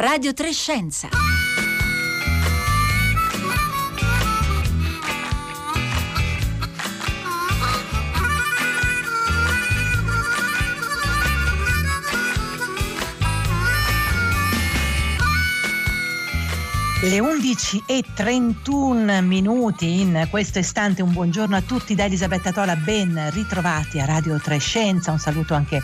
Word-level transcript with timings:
Radio 0.00 0.32
Trescenza. 0.32 1.10
Le 17.02 17.18
11 17.18 17.82
e 17.84 18.02
31 18.14 19.20
minuti 19.20 20.00
in 20.00 20.26
questo 20.30 20.58
istante 20.58 21.02
un 21.02 21.12
buongiorno 21.12 21.56
a 21.56 21.60
tutti 21.60 21.94
da 21.94 22.04
Elisabetta 22.04 22.52
Tola, 22.52 22.74
ben 22.74 23.28
ritrovati 23.32 24.00
a 24.00 24.06
Radio 24.06 24.40
Trescenza, 24.40 25.12
un 25.12 25.18
saluto 25.18 25.52
anche 25.52 25.76
a 25.76 25.82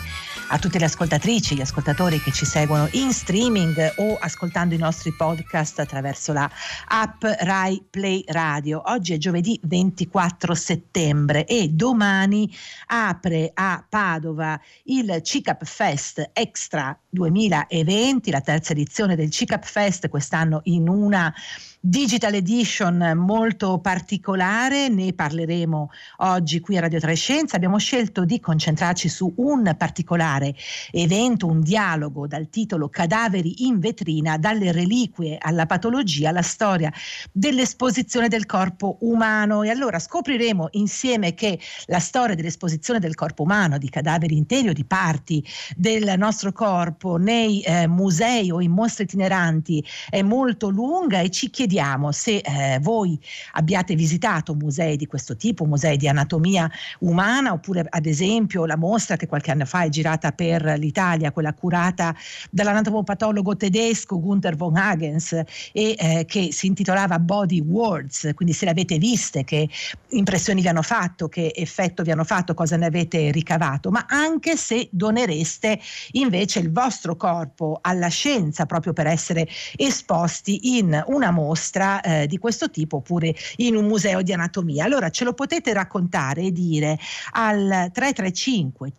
tutte 0.57 0.79
le 0.79 0.85
ascoltatrici, 0.85 1.55
gli 1.55 1.61
ascoltatori 1.61 2.21
che 2.21 2.31
ci 2.31 2.45
seguono 2.45 2.87
in 2.93 3.11
streaming 3.11 3.93
o 3.97 4.17
ascoltando 4.19 4.73
i 4.73 4.77
nostri 4.77 5.13
podcast 5.13 5.79
attraverso 5.79 6.31
la 6.31 6.49
app 6.87 7.21
Rai 7.21 7.83
Play 7.89 8.23
Radio. 8.27 8.81
Oggi 8.85 9.13
è 9.13 9.17
giovedì 9.17 9.59
24 9.63 10.55
settembre 10.55 11.45
e 11.45 11.67
domani 11.67 12.49
apre 12.87 13.51
a 13.53 13.85
Padova 13.87 14.59
il 14.83 15.19
CICAP 15.21 15.65
Fest 15.65 16.29
Extra 16.31 16.97
2020, 17.09 18.31
la 18.31 18.41
terza 18.41 18.71
edizione 18.71 19.15
del 19.15 19.29
CICAP 19.29 19.65
Fest, 19.65 20.07
quest'anno 20.07 20.61
in 20.63 20.87
una 20.87 21.33
digital 21.79 22.33
edition 22.33 23.13
molto 23.15 23.79
particolare, 23.79 24.89
ne 24.89 25.13
parleremo 25.13 25.89
oggi 26.17 26.59
qui 26.59 26.75
a 26.77 26.81
Radio 26.81 26.99
Trescenza. 26.99 27.55
Abbiamo 27.55 27.77
scelto 27.77 28.25
di 28.25 28.39
concentrarci 28.39 29.07
su 29.07 29.31
un 29.37 29.73
particolare 29.77 30.55
evento, 30.91 31.45
un 31.45 31.61
dialogo 31.61 32.25
dal 32.25 32.49
titolo 32.49 32.89
Cadaveri 32.89 33.65
in 33.67 33.79
vetrina, 33.79 34.37
dalle 34.37 34.71
reliquie 34.71 35.37
alla 35.39 35.65
patologia, 35.67 36.31
la 36.31 36.41
storia 36.41 36.91
dell'esposizione 37.31 38.27
del 38.27 38.47
corpo 38.47 38.97
umano. 39.01 39.61
E 39.61 39.69
allora 39.69 39.99
scopriremo 39.99 40.69
insieme 40.71 41.35
che 41.35 41.59
la 41.85 41.99
storia 41.99 42.35
dell'esposizione 42.35 42.99
del 42.99 43.15
corpo 43.15 43.43
umano, 43.43 43.77
di 43.77 43.89
cadaveri 43.89 44.35
interi 44.35 44.69
o 44.69 44.73
di 44.73 44.83
parti 44.83 45.45
del 45.75 46.15
nostro 46.17 46.51
corpo 46.51 47.17
nei 47.17 47.61
eh, 47.61 47.87
musei 47.87 48.49
o 48.51 48.61
in 48.61 48.71
mostre 48.71 49.03
itineranti 49.03 49.85
è 50.09 50.23
molto 50.23 50.69
lunga 50.69 51.19
e 51.19 51.29
ci 51.29 51.49
chiediamo 51.49 51.65
chiediamo 51.67 52.13
se 52.13 52.37
eh, 52.37 52.79
voi 52.81 53.19
abbiate 53.53 53.93
visitato 53.93 54.55
musei 54.55 54.95
di 54.95 55.05
questo 55.05 55.35
tipo, 55.35 55.65
musei 55.65 55.97
di 55.97 56.07
anatomia 56.07 56.71
umana, 56.99 57.51
oppure 57.51 57.85
ad 57.89 58.05
esempio 58.05 58.65
la 58.65 58.77
mostra 58.77 59.17
che 59.17 59.27
qualche 59.27 59.51
anno 59.51 59.65
fa 59.65 59.83
è 59.83 59.89
girata 59.89 60.31
per 60.31 60.63
l'Italia, 60.77 61.33
quella 61.33 61.53
curata 61.53 62.15
dall'anatomopatologo 62.49 63.57
tedesco 63.57 64.19
Gunther 64.19 64.55
von 64.55 64.77
Hagens 64.77 65.33
e 65.33 65.43
eh, 65.73 66.25
che 66.25 66.53
si 66.53 66.67
intitolava 66.67 67.19
Body 67.19 67.59
Words, 67.59 68.31
quindi 68.33 68.53
se 68.53 68.63
l'avete 68.63 68.97
viste, 68.97 69.43
che 69.43 69.67
impressioni 70.11 70.61
vi 70.61 70.69
hanno 70.69 70.81
fatto, 70.81 71.27
che 71.27 71.51
effetto 71.53 72.03
vi 72.03 72.11
hanno 72.11 72.23
fatto, 72.23 72.53
cosa 72.53 72.77
ne 72.77 72.85
avete 72.85 73.29
ricavato, 73.31 73.91
ma 73.91 74.05
anche 74.07 74.55
se 74.55 74.87
donereste 74.89 75.79
invece 76.11 76.59
il 76.59 76.71
vostro 76.71 77.17
corpo 77.17 77.79
alla 77.81 78.07
scienza 78.07 78.65
proprio 78.65 78.93
per 78.93 79.07
essere 79.07 79.47
esposti 79.75 80.77
in 80.77 81.03
una 81.07 81.31
mostra 81.31 81.55
mostra 81.57 82.01
eh, 82.01 82.27
di 82.27 82.37
questo 82.37 82.69
tipo 82.69 82.97
oppure 82.97 83.33
in 83.57 83.75
un 83.75 83.85
museo 83.85 84.21
di 84.21 84.31
anatomia. 84.31 84.85
Allora 84.85 85.09
ce 85.09 85.23
lo 85.23 85.33
potete 85.33 85.73
raccontare 85.73 86.43
e 86.43 86.51
dire 86.51 86.99
al 87.31 87.89
335 87.91 88.91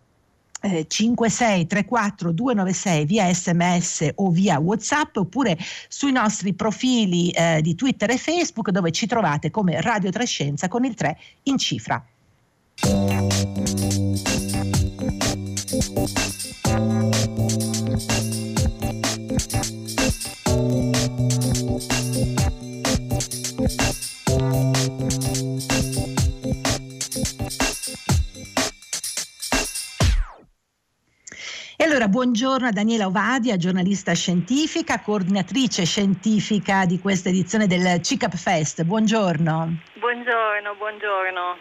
eh, 0.61 0.85
5634 0.85 2.33
296 2.33 3.05
via 3.05 3.33
sms 3.33 4.09
o 4.15 4.29
via 4.29 4.59
whatsapp 4.59 5.15
oppure 5.15 5.57
sui 5.87 6.11
nostri 6.11 6.53
profili 6.53 7.29
eh, 7.29 7.61
di 7.61 7.75
twitter 7.75 8.09
e 8.09 8.17
facebook 8.17 8.69
dove 8.71 8.91
ci 8.91 9.07
trovate 9.07 9.51
come 9.51 9.79
radio 9.79 10.09
trescenza 10.09 10.67
con 10.67 10.83
il 10.83 10.95
3 10.95 11.17
in 11.43 11.57
cifra 11.57 12.03
allora 31.99 32.13
buongiorno 32.13 32.67
a 32.67 32.71
Daniela 32.71 33.07
Ovadia, 33.07 33.57
giornalista 33.57 34.13
scientifica, 34.13 35.01
coordinatrice 35.01 35.83
scientifica 35.83 36.85
di 36.85 36.97
questa 36.97 37.27
edizione 37.27 37.67
del 37.67 38.01
CICAP 38.01 38.37
Fest. 38.37 38.83
Buongiorno. 38.83 39.81
Buongiorno, 39.99 40.75
buongiorno. 40.77 41.57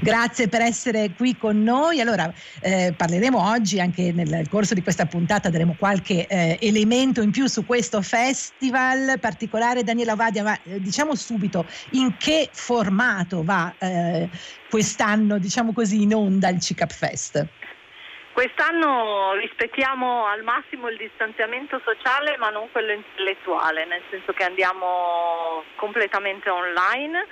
Grazie 0.00 0.48
per 0.48 0.62
essere 0.62 1.12
qui 1.16 1.36
con 1.36 1.62
noi. 1.62 2.00
Allora, 2.00 2.32
eh, 2.60 2.92
parleremo 2.96 3.40
oggi, 3.40 3.78
anche 3.78 4.10
nel 4.10 4.48
corso 4.48 4.74
di 4.74 4.82
questa 4.82 5.06
puntata, 5.06 5.48
daremo 5.48 5.76
qualche 5.78 6.26
eh, 6.26 6.58
elemento 6.60 7.22
in 7.22 7.30
più 7.30 7.46
su 7.46 7.64
questo 7.64 8.02
festival 8.02 9.20
particolare. 9.20 9.84
Daniela 9.84 10.14
Ovadia, 10.14 10.42
ma 10.42 10.60
eh, 10.64 10.80
diciamo 10.80 11.14
subito 11.14 11.68
in 11.90 12.16
che 12.16 12.50
formato 12.52 13.44
va 13.44 13.72
eh, 13.78 14.28
quest'anno, 14.68 15.38
diciamo 15.38 15.72
così, 15.72 16.02
in 16.02 16.14
onda 16.14 16.48
il 16.48 16.58
CICAP 16.58 16.92
Fest? 16.92 17.48
Quest'anno 18.32 19.34
rispettiamo 19.34 20.24
al 20.24 20.42
massimo 20.42 20.88
il 20.88 20.96
distanziamento 20.96 21.78
sociale 21.84 22.38
ma 22.38 22.48
non 22.48 22.70
quello 22.72 22.92
intellettuale, 22.92 23.84
nel 23.84 24.02
senso 24.08 24.32
che 24.32 24.42
andiamo 24.42 25.62
completamente 25.76 26.48
online. 26.48 27.26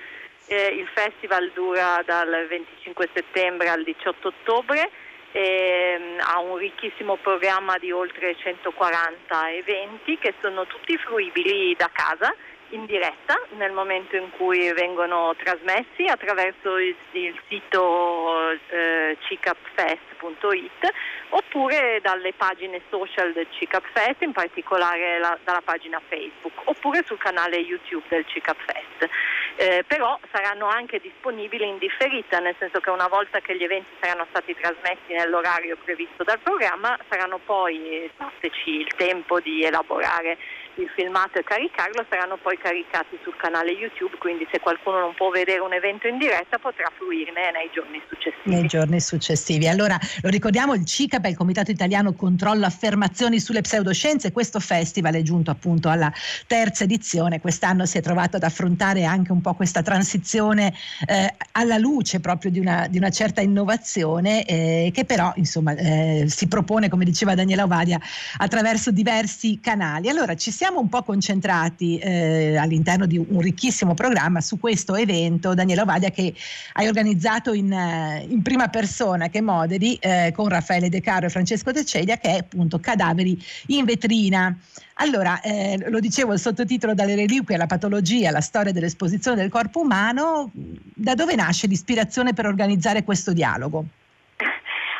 Eh, 0.46 0.66
il 0.66 0.86
festival 0.92 1.52
dura 1.54 2.02
dal 2.04 2.46
25 2.48 3.08
settembre 3.14 3.68
al 3.68 3.82
18 3.82 4.28
ottobre 4.28 4.90
e 5.32 5.96
mm, 5.98 6.18
ha 6.20 6.38
un 6.40 6.56
ricchissimo 6.56 7.16
programma 7.16 7.78
di 7.78 7.92
oltre 7.92 8.36
140 8.36 9.52
eventi 9.52 10.18
che 10.18 10.34
sono 10.42 10.66
tutti 10.66 10.98
fruibili 10.98 11.74
da 11.76 11.88
casa 11.92 12.34
in 12.70 12.86
diretta 12.86 13.38
nel 13.56 13.72
momento 13.72 14.16
in 14.16 14.30
cui 14.36 14.72
vengono 14.72 15.34
trasmessi 15.36 16.04
attraverso 16.06 16.78
il, 16.78 16.94
il 17.12 17.38
sito 17.48 18.50
eh, 18.68 19.16
cicapfest.it 19.20 20.92
oppure 21.30 22.00
dalle 22.02 22.32
pagine 22.32 22.80
social 22.88 23.32
del 23.32 23.46
CICAP 23.50 23.84
Fest, 23.92 24.22
in 24.22 24.32
particolare 24.32 25.18
la, 25.18 25.38
dalla 25.44 25.60
pagina 25.62 26.00
Facebook, 26.08 26.52
oppure 26.64 27.02
sul 27.04 27.18
canale 27.18 27.58
YouTube 27.58 28.04
del 28.08 28.24
CICAP 28.26 28.56
Fest. 28.64 29.10
Eh, 29.56 29.84
però 29.86 30.18
saranno 30.32 30.66
anche 30.66 31.00
disponibili 31.00 31.68
in 31.68 31.78
differita, 31.78 32.38
nel 32.38 32.54
senso 32.58 32.80
che 32.80 32.90
una 32.90 33.08
volta 33.08 33.40
che 33.40 33.56
gli 33.56 33.62
eventi 33.62 33.90
saranno 34.00 34.26
stati 34.30 34.54
trasmessi 34.54 35.12
nell'orario 35.12 35.76
previsto 35.82 36.24
dal 36.24 36.38
programma, 36.40 36.98
saranno 37.08 37.38
poi, 37.44 38.10
dateci 38.16 38.70
il 38.70 38.88
tempo 38.96 39.40
di 39.40 39.62
elaborare 39.62 40.38
il 40.76 40.88
filmato 40.94 41.38
e 41.38 41.44
caricarlo, 41.44 42.04
saranno 42.08 42.36
poi 42.36 42.56
caricati 42.58 43.18
sul 43.22 43.36
canale 43.36 43.72
YouTube, 43.72 44.16
quindi 44.18 44.46
se 44.50 44.60
qualcuno 44.60 44.98
non 44.98 45.14
può 45.14 45.30
vedere 45.30 45.60
un 45.60 45.72
evento 45.72 46.06
in 46.06 46.18
diretta 46.18 46.58
potrà 46.58 46.90
fruirne 46.96 47.50
nei 47.52 47.70
giorni 47.72 48.00
successivi. 48.08 48.54
Nei 48.54 48.66
giorni 48.66 49.00
successivi. 49.00 49.68
Allora, 49.68 49.98
lo 50.22 50.28
ricordiamo, 50.28 50.74
il 50.74 50.84
CICAP 50.84 51.26
il 51.26 51.36
Comitato 51.36 51.70
Italiano 51.70 52.12
Controllo 52.14 52.66
Affermazioni 52.66 53.40
sulle 53.40 53.60
Pseudoscienze, 53.60 54.32
questo 54.32 54.60
festival 54.60 55.14
è 55.14 55.22
giunto 55.22 55.50
appunto 55.50 55.88
alla 55.88 56.12
terza 56.46 56.84
edizione, 56.84 57.40
quest'anno 57.40 57.86
si 57.86 57.98
è 57.98 58.00
trovato 58.02 58.36
ad 58.36 58.42
affrontare 58.42 59.04
anche 59.04 59.32
un 59.32 59.40
po' 59.40 59.54
questa 59.54 59.82
transizione 59.82 60.72
eh, 61.06 61.34
alla 61.52 61.78
luce 61.78 62.20
proprio 62.20 62.50
di 62.50 62.58
una, 62.58 62.86
di 62.88 62.98
una 62.98 63.10
certa 63.10 63.40
innovazione 63.40 64.44
eh, 64.44 64.90
che 64.92 65.04
però 65.04 65.32
insomma 65.36 65.74
eh, 65.74 66.24
si 66.28 66.48
propone, 66.48 66.88
come 66.88 67.04
diceva 67.04 67.34
Daniela 67.34 67.64
Ovadia, 67.64 67.98
attraverso 68.38 68.90
diversi 68.90 69.60
canali. 69.60 70.08
Allora 70.08 70.34
ci 70.34 70.50
siamo 70.60 70.78
un 70.78 70.90
po' 70.90 71.02
concentrati 71.02 71.96
eh, 71.96 72.54
all'interno 72.54 73.06
di 73.06 73.16
un 73.16 73.40
ricchissimo 73.40 73.94
programma 73.94 74.42
su 74.42 74.58
questo 74.60 74.94
evento, 74.94 75.54
Daniela 75.54 75.80
Ovadia, 75.80 76.10
che 76.10 76.34
hai 76.74 76.86
organizzato 76.86 77.54
in, 77.54 77.72
eh, 77.72 78.26
in 78.28 78.42
prima 78.42 78.68
persona, 78.68 79.30
che 79.30 79.40
moderi 79.40 79.94
eh, 79.94 80.34
con 80.36 80.48
Raffaele 80.48 80.90
De 80.90 81.00
Caro 81.00 81.24
e 81.24 81.30
Francesco 81.30 81.72
De 81.72 81.82
Celia, 81.86 82.18
che 82.18 82.28
è 82.28 82.38
appunto 82.40 82.78
Cadaveri 82.78 83.42
in 83.68 83.86
vetrina. 83.86 84.54
Allora, 84.96 85.40
eh, 85.40 85.82
lo 85.88 85.98
dicevo, 85.98 86.34
il 86.34 86.38
sottotitolo 86.38 86.92
dalle 86.92 87.14
reliquie 87.14 87.54
alla 87.54 87.64
patologia, 87.64 88.30
la 88.30 88.42
storia 88.42 88.70
dell'esposizione 88.70 89.38
del 89.38 89.48
corpo 89.48 89.80
umano, 89.80 90.50
da 90.52 91.14
dove 91.14 91.36
nasce 91.36 91.68
l'ispirazione 91.68 92.34
per 92.34 92.44
organizzare 92.44 93.02
questo 93.02 93.32
dialogo? 93.32 93.86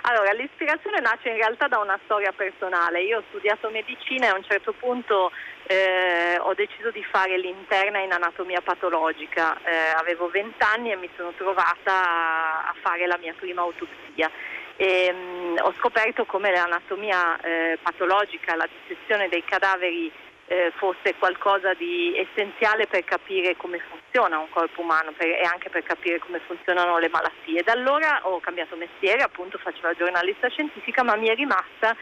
Allora, 0.02 0.32
l'ispirazione 0.32 1.00
nasce 1.00 1.28
in 1.28 1.36
realtà 1.36 1.68
da 1.68 1.78
una 1.78 1.98
storia 2.04 2.32
personale. 2.32 3.02
Io 3.02 3.18
ho 3.18 3.22
studiato 3.28 3.68
medicina 3.70 4.26
e 4.26 4.28
a 4.30 4.34
un 4.34 4.44
certo 4.44 4.72
punto 4.72 5.30
eh, 5.66 6.38
ho 6.38 6.54
deciso 6.54 6.90
di 6.90 7.04
fare 7.04 7.36
l'interna 7.38 7.98
in 7.98 8.12
anatomia 8.12 8.60
patologica. 8.60 9.58
Eh, 9.62 9.90
avevo 9.96 10.28
20 10.28 10.54
anni 10.62 10.90
e 10.90 10.96
mi 10.96 11.08
sono 11.16 11.32
trovata 11.36 12.68
a, 12.68 12.74
fare 12.80 13.06
la 13.06 13.18
mia 13.18 13.34
prima 13.34 13.60
autopsia. 13.60 14.30
E, 14.76 15.12
mh, 15.12 15.58
ho 15.60 15.74
scoperto 15.78 16.24
come 16.24 16.50
l'anatomia 16.50 17.38
eh, 17.40 17.78
patologica, 17.82 18.56
la 18.56 18.68
dissezione 18.86 19.28
dei 19.28 19.44
cadaveri 19.44 20.10
eh, 20.50 20.72
fosse 20.74 21.14
qualcosa 21.16 21.74
di 21.74 22.12
essenziale 22.18 22.88
per 22.88 23.04
capire 23.04 23.56
come 23.56 23.78
funziona 23.78 24.38
un 24.38 24.48
corpo 24.50 24.80
umano 24.80 25.12
per, 25.12 25.28
e 25.28 25.42
anche 25.42 25.70
per 25.70 25.84
capire 25.84 26.18
come 26.18 26.40
funzionano 26.40 26.98
le 26.98 27.08
malattie. 27.08 27.62
Da 27.62 27.72
allora 27.72 28.18
ho 28.24 28.40
cambiato 28.40 28.74
mestiere, 28.74 29.22
appunto 29.22 29.58
facevo 29.58 29.86
la 29.86 29.94
giornalista 29.94 30.48
scientifica, 30.48 31.04
ma 31.04 31.14
mi 31.14 31.28
è 31.28 31.34
rimasta 31.36 31.94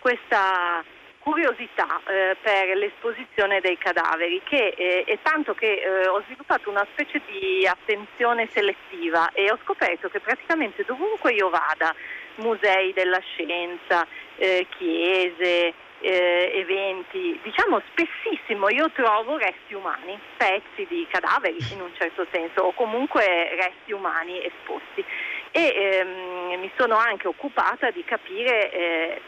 questa 0.00 0.84
curiosità 1.20 2.02
eh, 2.04 2.36
per 2.42 2.76
l'esposizione 2.76 3.62
dei 3.62 3.78
cadaveri 3.78 4.42
che 4.44 4.74
eh, 4.76 5.04
è 5.04 5.18
tanto 5.22 5.54
che 5.54 5.80
eh, 5.80 6.06
ho 6.06 6.20
sviluppato 6.26 6.68
una 6.68 6.86
specie 6.92 7.22
di 7.26 7.66
attenzione 7.66 8.46
selettiva 8.52 9.30
e 9.32 9.50
ho 9.50 9.58
scoperto 9.64 10.10
che 10.10 10.20
praticamente 10.20 10.84
dovunque 10.84 11.32
io 11.32 11.48
vada, 11.48 11.94
musei 12.34 12.92
della 12.92 13.20
scienza, 13.20 14.06
eh, 14.36 14.66
chiese, 14.76 15.72
eh, 16.04 16.50
eventi, 16.54 17.38
diciamo 17.42 17.80
spessissimo 17.88 18.68
io 18.68 18.90
trovo 18.90 19.38
resti 19.38 19.72
umani, 19.72 20.18
pezzi 20.36 20.86
di 20.86 21.06
cadaveri 21.10 21.56
in 21.72 21.80
un 21.80 21.90
certo 21.96 22.26
senso 22.30 22.60
o 22.60 22.72
comunque 22.72 23.24
resti 23.56 23.92
umani 23.92 24.44
esposti. 24.44 25.02
E 25.50 25.72
ehm, 25.74 26.60
mi 26.60 26.70
sono 26.76 26.96
anche 26.96 27.26
occupata 27.26 27.90
di 27.90 28.04
capire 28.04 28.70
eh, 28.70 29.20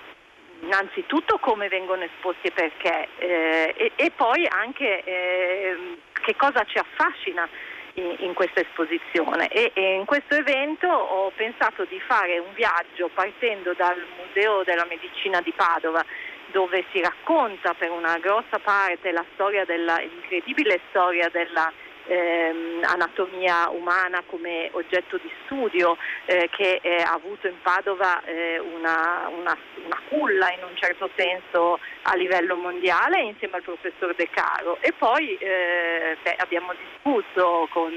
innanzitutto 0.61 1.39
come 1.39 1.69
vengono 1.69 2.05
esposti 2.05 2.49
e 2.49 2.51
perché 2.51 3.09
eh, 3.19 3.75
e, 3.77 3.93
e, 3.97 4.11
poi 4.11 4.47
anche 4.47 5.03
eh, 5.05 5.77
che 6.13 6.37
cosa 6.37 6.63
ci 6.65 6.77
affascina 6.77 7.49
in, 7.95 8.17
in 8.19 8.35
questa 8.35 8.61
esposizione. 8.61 9.49
E, 9.49 9.71
e, 9.73 9.95
in 9.95 10.05
questo 10.05 10.35
evento 10.35 10.89
ho 10.89 11.31
pensato 11.35 11.85
di 11.85 12.01
fare 12.01 12.39
un 12.39 12.53
viaggio 12.55 13.09
partendo 13.15 13.73
dal 13.75 14.03
Museo 14.19 14.63
della 14.65 14.85
Medicina 14.87 15.41
di 15.41 15.53
Padova 15.53 16.05
dove 16.53 16.85
si 16.93 17.01
racconta 17.01 17.75
per 17.75 17.91
una 17.91 18.19
grossa 18.19 18.59
parte 18.59 19.13
la 19.13 19.25
storia 19.35 19.65
della, 19.65 19.97
l'incredibile 19.97 20.81
storia 20.91 21.29
della 21.31 21.73
ehm, 22.07 22.83
anatomia 22.85 23.69
umana 23.71 24.23
come 24.27 24.69
oggetto 24.73 25.19
di 25.19 25.31
studio 25.45 25.97
eh, 26.27 26.49
che 26.51 26.79
eh, 26.83 27.03
ha 27.03 27.13
avuto 27.13 27.47
in 27.47 27.61
Padova 27.63 28.23
eh, 28.25 28.59
una, 28.59 29.29
una, 29.29 29.57
una, 29.85 30.01
culla 30.09 30.53
in 30.53 30.63
un 30.63 30.77
certo 30.77 31.11
senso 31.17 31.79
a 32.03 32.15
livello 32.15 32.57
mondiale 32.57 33.21
insieme 33.21 33.57
al 33.57 33.63
professor 33.63 34.15
De 34.15 34.29
Caro. 34.31 34.79
E 34.81 34.93
poi 34.93 35.37
eh, 35.37 36.17
beh, 36.23 36.37
abbiamo 36.39 36.73
discusso 36.75 37.69
con 37.71 37.93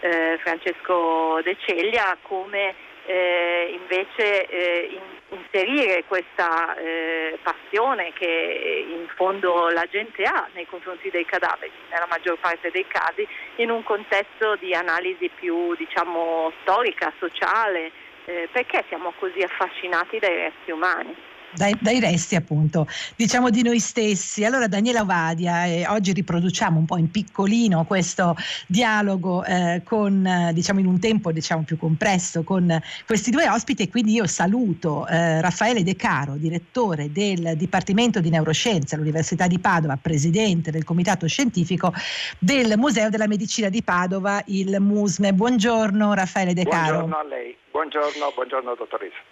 eh, 0.00 0.38
Francesco 0.42 1.40
De 1.42 1.56
Ceglia 1.60 2.16
come 2.22 2.74
eh, 3.08 3.78
invece 3.80 4.46
eh, 4.46 4.88
in, 4.92 5.38
inserire 5.38 6.04
questa 6.06 6.76
eh, 6.76 7.38
passione 7.42 8.12
che 8.12 8.84
in 8.86 9.08
fondo 9.14 9.70
la 9.70 9.86
gente 9.90 10.22
ha 10.24 10.46
nei 10.52 10.66
confronti 10.66 11.08
dei 11.08 11.24
cadaveri, 11.24 11.72
nella 11.90 12.06
maggior 12.06 12.38
parte 12.38 12.70
dei 12.70 12.86
casi, 12.86 13.26
in 13.56 13.70
un 13.70 13.82
contesto 13.82 14.56
di 14.56 14.74
analisi 14.74 15.30
più 15.34 15.74
diciamo, 15.74 16.52
storica, 16.60 17.10
sociale, 17.18 17.90
eh, 18.26 18.48
perché 18.52 18.84
siamo 18.88 19.14
così 19.18 19.40
affascinati 19.40 20.18
dai 20.18 20.34
resti 20.34 20.70
umani 20.70 21.27
dai, 21.54 21.74
dai, 21.80 22.00
resti 22.00 22.34
appunto 22.34 22.86
diciamo 23.16 23.50
di 23.50 23.62
noi 23.62 23.78
stessi. 23.78 24.44
Allora 24.44 24.66
Daniela 24.66 25.00
Ovadia, 25.00 25.64
eh, 25.64 25.86
oggi 25.88 26.12
riproduciamo 26.12 26.78
un 26.78 26.84
po' 26.84 26.96
in 26.96 27.10
piccolino 27.10 27.84
questo 27.84 28.36
dialogo 28.66 29.44
eh, 29.44 29.82
con 29.84 30.26
eh, 30.26 30.52
diciamo 30.52 30.80
in 30.80 30.86
un 30.86 30.98
tempo 31.00 31.32
diciamo 31.32 31.62
più 31.62 31.78
compresso 31.78 32.42
con 32.42 32.80
questi 33.06 33.30
due 33.30 33.48
ospiti 33.48 33.84
e 33.84 33.88
quindi 33.88 34.12
io 34.12 34.26
saluto 34.26 35.06
eh, 35.06 35.40
Raffaele 35.40 35.82
De 35.82 35.96
Caro, 35.96 36.34
direttore 36.34 37.10
del 37.12 37.56
Dipartimento 37.56 38.20
di 38.20 38.30
Neuroscienze 38.30 38.94
all'Università 38.94 39.46
di 39.46 39.58
Padova, 39.58 39.96
presidente 39.96 40.70
del 40.70 40.84
comitato 40.84 41.26
scientifico 41.26 41.92
del 42.38 42.74
Museo 42.76 43.08
della 43.08 43.26
Medicina 43.26 43.68
di 43.68 43.82
Padova, 43.82 44.42
il 44.46 44.80
MUSME. 44.80 45.32
Buongiorno 45.32 46.14
Raffaele 46.14 46.54
De 46.54 46.64
Caro. 46.64 46.98
Buongiorno 46.98 47.16
a 47.16 47.24
lei, 47.24 47.56
buongiorno, 47.70 48.32
buongiorno 48.34 48.74
dottoressa. 48.74 49.27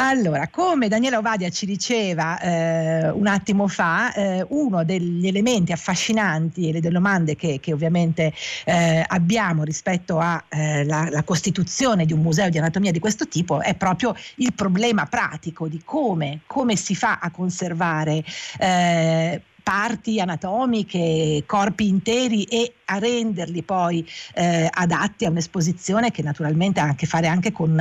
Allora, 0.00 0.46
come 0.46 0.86
Daniela 0.86 1.18
Ovadia 1.18 1.48
ci 1.50 1.66
diceva 1.66 2.38
eh, 2.38 3.10
un 3.10 3.26
attimo 3.26 3.66
fa, 3.66 4.12
eh, 4.12 4.46
uno 4.50 4.84
degli 4.84 5.26
elementi 5.26 5.72
affascinanti 5.72 6.68
e 6.68 6.72
delle 6.72 6.92
domande 6.92 7.34
che, 7.34 7.58
che 7.58 7.72
ovviamente 7.72 8.32
eh, 8.64 9.04
abbiamo 9.04 9.64
rispetto 9.64 10.20
alla 10.20 11.08
eh, 11.08 11.24
costituzione 11.24 12.06
di 12.06 12.12
un 12.12 12.20
museo 12.20 12.48
di 12.48 12.58
anatomia 12.58 12.92
di 12.92 13.00
questo 13.00 13.26
tipo 13.26 13.60
è 13.60 13.74
proprio 13.74 14.14
il 14.36 14.52
problema 14.52 15.06
pratico 15.06 15.66
di 15.66 15.82
come, 15.84 16.42
come 16.46 16.76
si 16.76 16.94
fa 16.94 17.18
a 17.20 17.32
conservare 17.32 18.22
eh, 18.60 19.42
parti 19.68 20.18
anatomiche, 20.18 21.42
corpi 21.44 21.88
interi 21.88 22.44
e 22.44 22.72
a 22.86 22.96
renderli 22.96 23.62
poi 23.62 24.02
eh, 24.32 24.66
adatti 24.70 25.26
a 25.26 25.28
un'esposizione 25.28 26.10
che 26.10 26.22
naturalmente 26.22 26.80
ha 26.80 26.88
a 26.88 26.94
che 26.94 27.04
fare 27.04 27.26
anche 27.26 27.52
con, 27.52 27.78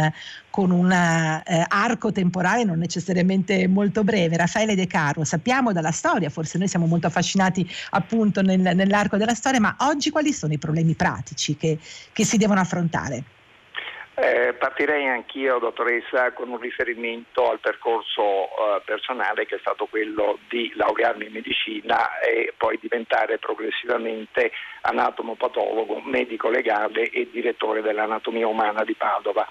con 0.50 0.72
un 0.72 0.92
eh, 0.92 1.66
arco 1.66 2.12
temporale 2.12 2.66
non 2.66 2.78
necessariamente 2.78 3.70
molto 3.70 4.04
breve. 4.04 4.36
Raffaele 4.36 4.76
De 4.76 4.86
Caro, 4.86 5.24
sappiamo 5.24 5.72
dalla 5.72 5.92
storia, 5.92 6.30
forse 6.30 6.58
noi 6.58 6.68
siamo 6.68 6.88
molto 6.88 7.08
affascinati 7.08 7.66
appunto 7.92 8.42
nel, 8.42 8.60
nell'arco 8.60 9.16
della 9.16 9.34
storia, 9.34 9.62
ma 9.62 9.78
oggi 9.80 10.10
quali 10.10 10.34
sono 10.34 10.52
i 10.52 10.58
problemi 10.58 10.94
pratici 10.94 11.56
che, 11.56 11.80
che 12.12 12.26
si 12.26 12.36
devono 12.36 12.60
affrontare? 12.60 13.24
Eh, 14.20 14.56
partirei 14.58 15.06
anch'io, 15.06 15.60
dottoressa, 15.60 16.32
con 16.32 16.50
un 16.50 16.58
riferimento 16.58 17.52
al 17.52 17.60
percorso 17.60 18.48
eh, 18.48 18.82
personale 18.84 19.46
che 19.46 19.58
è 19.58 19.60
stato 19.60 19.86
quello 19.86 20.40
di 20.50 20.74
laurearmi 20.74 21.28
in 21.28 21.34
medicina 21.34 22.18
e 22.18 22.52
poi 22.58 22.80
diventare 22.82 23.38
progressivamente 23.38 24.52
anatomopatologo, 24.82 26.02
medico 26.02 26.50
legale 26.50 27.12
e 27.12 27.30
direttore 27.32 27.84
dell'anatomia 27.84 28.48
umana 28.48 28.84
di 28.84 28.96
Padova. 28.96 29.48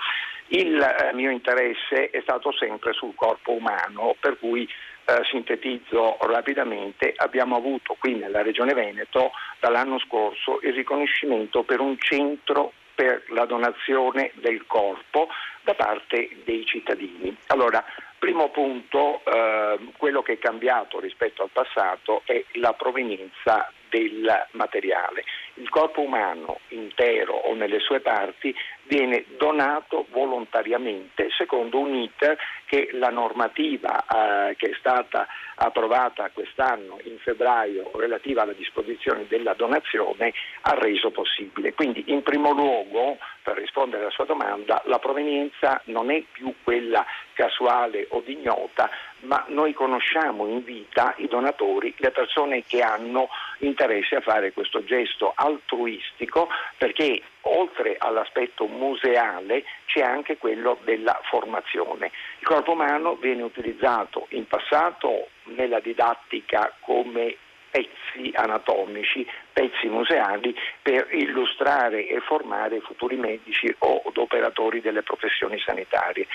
Il 0.48 0.80
eh, 0.80 1.14
mio 1.14 1.30
interesse 1.30 2.10
è 2.10 2.20
stato 2.22 2.50
sempre 2.50 2.92
sul 2.92 3.14
corpo 3.14 3.52
umano, 3.52 4.16
per 4.18 4.36
cui 4.36 4.68
eh, 5.04 5.20
sintetizzo 5.30 6.16
rapidamente, 6.22 7.12
abbiamo 7.14 7.54
avuto 7.54 7.94
qui 8.00 8.16
nella 8.16 8.42
Regione 8.42 8.74
Veneto 8.74 9.30
dall'anno 9.60 10.00
scorso 10.00 10.58
il 10.62 10.72
riconoscimento 10.72 11.62
per 11.62 11.78
un 11.78 11.96
centro 12.00 12.72
per 12.96 13.22
la 13.28 13.44
donazione 13.44 14.32
del 14.34 14.66
corpo 14.66 15.28
da 15.62 15.74
parte 15.74 16.30
dei 16.44 16.64
cittadini. 16.64 17.36
Allora, 17.48 17.84
primo 18.18 18.48
punto, 18.50 19.22
eh, 19.24 19.78
quello 19.96 20.22
che 20.22 20.32
è 20.32 20.38
cambiato 20.38 20.98
rispetto 20.98 21.42
al 21.42 21.50
passato 21.52 22.22
è 22.24 22.42
la 22.54 22.72
provenienza 22.72 23.70
del 23.88 24.46
materiale. 24.52 25.24
Il 25.58 25.70
corpo 25.70 26.02
umano 26.02 26.60
intero 26.68 27.32
o 27.32 27.54
nelle 27.54 27.78
sue 27.80 28.00
parti 28.00 28.54
viene 28.82 29.24
donato 29.36 30.06
volontariamente 30.10 31.28
secondo 31.30 31.78
un 31.78 31.94
iter 31.94 32.38
che 32.66 32.90
la 32.92 33.08
normativa 33.08 34.04
eh, 34.04 34.56
che 34.56 34.70
è 34.70 34.74
stata 34.78 35.26
approvata 35.54 36.30
quest'anno 36.32 36.98
in 37.04 37.16
febbraio 37.18 37.90
relativa 37.94 38.42
alla 38.42 38.52
disposizione 38.52 39.26
della 39.28 39.54
donazione 39.54 40.32
ha 40.62 40.74
reso 40.74 41.10
possibile. 41.10 41.72
Quindi 41.72 42.04
in 42.08 42.22
primo 42.22 42.52
luogo, 42.52 43.16
per 43.42 43.56
rispondere 43.56 44.02
alla 44.02 44.10
sua 44.10 44.24
domanda, 44.24 44.82
la 44.86 44.98
provenienza 44.98 45.80
non 45.84 46.10
è 46.10 46.22
più 46.32 46.52
quella 46.62 47.04
casuale 47.32 48.06
o 48.10 48.22
dignota, 48.24 48.90
ma 49.20 49.44
noi 49.48 49.72
conosciamo 49.72 50.46
in 50.46 50.62
vita 50.64 51.14
i 51.18 51.28
donatori, 51.28 51.94
le 51.98 52.10
persone 52.10 52.64
che 52.66 52.82
hanno 52.82 53.28
interesse 53.60 54.16
a 54.16 54.20
fare 54.20 54.52
questo 54.52 54.84
gesto 54.84 55.32
altruistico 55.46 56.48
perché 56.76 57.22
oltre 57.42 57.96
all'aspetto 57.98 58.66
museale 58.66 59.64
c'è 59.86 60.02
anche 60.02 60.36
quello 60.36 60.78
della 60.84 61.18
formazione. 61.24 62.10
Il 62.38 62.46
corpo 62.46 62.72
umano 62.72 63.14
viene 63.16 63.42
utilizzato 63.42 64.26
in 64.30 64.46
passato 64.46 65.28
nella 65.44 65.80
didattica 65.80 66.72
come 66.80 67.36
pezzi 67.70 68.30
anatomici, 68.34 69.26
pezzi 69.52 69.88
museali 69.88 70.56
per 70.80 71.08
illustrare 71.10 72.08
e 72.08 72.20
formare 72.20 72.80
futuri 72.80 73.16
medici 73.16 73.74
o 73.78 74.02
operatori 74.14 74.80
delle 74.80 75.02
professioni 75.02 75.58
sanitarie. 75.58 76.26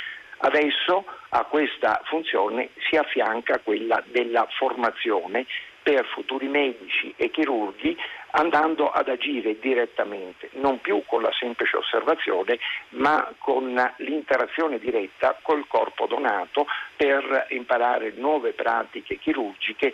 Adesso 0.44 1.06
a 1.30 1.44
questa 1.46 2.01
funzione 2.06 2.70
si 2.89 2.96
affianca 2.96 3.60
quella 3.60 4.01
della 4.08 4.48
formazione 4.50 5.46
per 5.84 6.06
futuri 6.06 6.48
medici 6.48 7.14
e 7.16 7.30
chirurghi 7.32 7.98
andando 8.32 8.90
ad 8.90 9.10
agire 9.10 9.60
direttamente, 9.60 10.50
non 10.54 10.80
più 10.80 11.04
con 11.06 11.22
la 11.22 11.32
semplice 11.34 11.78
osservazione, 11.78 12.60
ma 12.90 13.34
con 13.38 13.74
l'interazione 13.98 14.80
diretta 14.80 15.38
col 15.42 15.68
corpo 15.68 16.06
donato 16.06 16.66
per 16.96 17.48
imparare 17.50 18.14
nuove 18.16 18.54
pratiche 18.54 19.18
chirurgiche, 19.18 19.92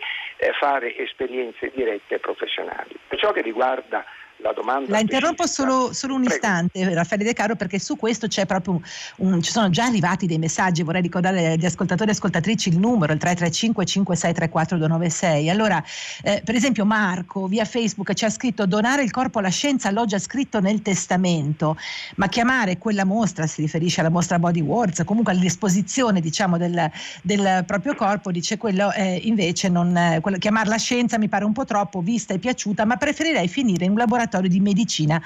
fare 0.60 0.96
esperienze 0.96 1.72
dirette 1.74 2.16
e 2.16 2.18
professionali. 2.18 2.96
Per 3.08 3.18
ciò 3.18 3.32
che 3.32 3.42
riguarda 3.42 4.04
la 4.38 4.52
domanda. 4.52 4.90
La 4.90 5.00
interrompo 5.00 5.46
solo, 5.46 5.92
solo, 5.92 6.14
un 6.14 6.22
Prego. 6.22 6.34
istante, 6.34 6.94
Raffaele 6.94 7.24
De 7.24 7.32
Caro, 7.32 7.56
perché 7.56 7.78
su 7.78 7.96
questo 7.96 8.26
c'è 8.26 8.46
proprio 8.46 8.80
un, 9.16 9.42
ci 9.42 9.50
sono 9.50 9.70
già 9.70 9.84
arrivati 9.84 10.26
dei 10.26 10.38
messaggi. 10.38 10.82
Vorrei 10.82 11.02
ricordare 11.02 11.52
agli 11.52 11.64
ascoltatori 11.64 12.10
e 12.10 12.12
ascoltatrici 12.12 12.68
il 12.68 12.78
numero, 12.78 13.12
il 13.12 13.18
335 13.18 13.84
5634 13.84 14.76
296. 14.76 15.50
Allora, 15.50 15.82
eh, 16.22 16.42
per 16.44 16.54
esempio, 16.54 16.84
Marco 16.84 17.46
via 17.46 17.64
Facebook 17.64 18.12
ci 18.14 18.24
ha 18.24 18.30
scritto: 18.30 18.66
donare 18.66 19.02
il 19.02 19.10
corpo 19.10 19.40
alla 19.40 19.48
scienza 19.48 19.90
l'ho 19.90 20.04
già 20.04 20.18
scritto 20.18 20.60
nel 20.60 20.82
testamento, 20.82 21.76
ma 22.16 22.28
chiamare 22.28 22.78
quella 22.78 23.04
mostra, 23.04 23.46
si 23.46 23.60
riferisce 23.60 24.00
alla 24.00 24.10
mostra 24.10 24.38
Body 24.38 24.60
Wars, 24.60 25.02
comunque 25.04 25.32
all'esposizione 25.32 26.20
diciamo, 26.20 26.58
del, 26.58 26.90
del 27.22 27.64
proprio 27.66 27.94
corpo, 27.94 28.30
dice 28.30 28.56
quello 28.56 28.92
eh, 28.92 29.20
invece 29.24 29.68
non, 29.68 29.96
eh, 29.96 30.20
quello, 30.20 30.38
chiamarla 30.38 30.76
scienza 30.76 31.18
mi 31.18 31.28
pare 31.28 31.44
un 31.44 31.52
po' 31.52 31.64
troppo 31.64 32.00
vista 32.00 32.34
e 32.34 32.38
piaciuta, 32.38 32.84
ma 32.84 32.96
preferirei 32.96 33.48
finire 33.48 33.84
in 33.84 33.90
un 33.92 33.96
laboratorio 33.96 34.26
laboratorio 34.28 34.50
di 34.50 34.60
medicina 34.60 35.20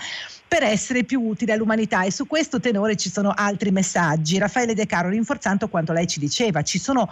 per 0.46 0.62
essere 0.62 1.04
più 1.04 1.20
utile 1.20 1.52
all'umanità 1.52 2.04
e 2.04 2.12
su 2.12 2.26
questo 2.26 2.60
tenore 2.60 2.96
ci 2.96 3.10
sono 3.10 3.32
altri 3.34 3.70
messaggi. 3.70 4.38
Raffaele 4.38 4.74
De 4.74 4.86
Caro 4.86 5.08
rinforzando 5.08 5.68
quanto 5.68 5.92
lei 5.92 6.06
ci 6.06 6.20
diceva, 6.20 6.62
ci 6.62 6.78
sono 6.78 7.08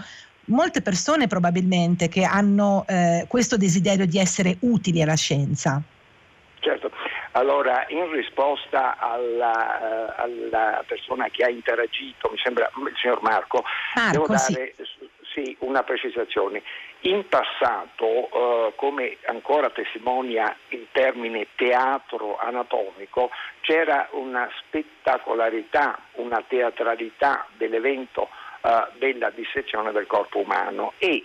molte 0.46 0.82
persone 0.82 1.26
probabilmente 1.26 2.08
che 2.08 2.24
hanno 2.24 2.84
eh, 2.86 3.24
questo 3.28 3.56
desiderio 3.56 4.06
di 4.06 4.18
essere 4.18 4.56
utili 4.60 5.02
alla 5.02 5.16
scienza. 5.16 5.82
Certo, 6.60 6.90
allora 7.32 7.86
in 7.88 8.10
risposta 8.10 8.98
alla, 8.98 9.78
uh, 9.80 10.22
alla, 10.22 10.84
persona 10.86 11.28
che 11.30 11.42
ha 11.42 11.48
interagito, 11.48 12.28
mi 12.30 12.36
sembra 12.42 12.70
il 12.86 12.92
signor 13.00 13.22
Marco, 13.22 13.64
Marco 13.94 14.10
devo 14.12 14.26
dare 14.26 14.74
sì. 14.76 15.08
Sì, 15.32 15.56
una 15.60 15.82
precisazione. 15.84 16.62
In 17.02 17.26
passato, 17.28 18.04
eh, 18.04 18.72
come 18.76 19.16
ancora 19.26 19.70
testimonia 19.70 20.54
il 20.68 20.86
termine 20.92 21.46
teatro 21.56 22.38
anatomico, 22.38 23.30
c'era 23.62 24.08
una 24.12 24.48
spettacolarità, 24.58 25.98
una 26.16 26.44
teatralità 26.46 27.46
dell'evento 27.56 28.28
eh, 28.62 28.86
della 28.98 29.30
dissezione 29.30 29.92
del 29.92 30.06
corpo 30.06 30.40
umano 30.40 30.92
e 30.98 31.08
eh, 31.08 31.24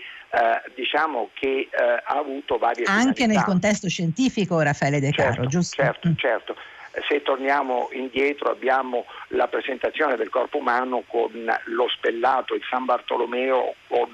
diciamo 0.76 1.32
che 1.34 1.68
eh, 1.70 1.70
ha 1.72 2.18
avuto 2.18 2.58
varie 2.58 2.86
Anche 2.86 3.14
finalità. 3.14 3.26
nel 3.26 3.44
contesto 3.44 3.90
scientifico, 3.90 4.62
Raffaele 4.62 5.02
De 5.02 5.12
Caro, 5.12 5.34
certo, 5.34 5.50
giusto? 5.50 5.84
Certo, 5.84 6.08
mm. 6.08 6.16
certo 6.16 6.56
se 7.08 7.22
torniamo 7.22 7.90
indietro 7.92 8.50
abbiamo 8.50 9.06
la 9.30 9.48
presentazione 9.48 10.16
del 10.16 10.30
corpo 10.30 10.58
umano 10.58 11.04
con 11.08 11.32
lo 11.66 11.88
spellato, 11.90 12.56
il 12.56 12.64
San 12.70 12.86
Bartolomeo 12.86 13.76
con 13.88 14.10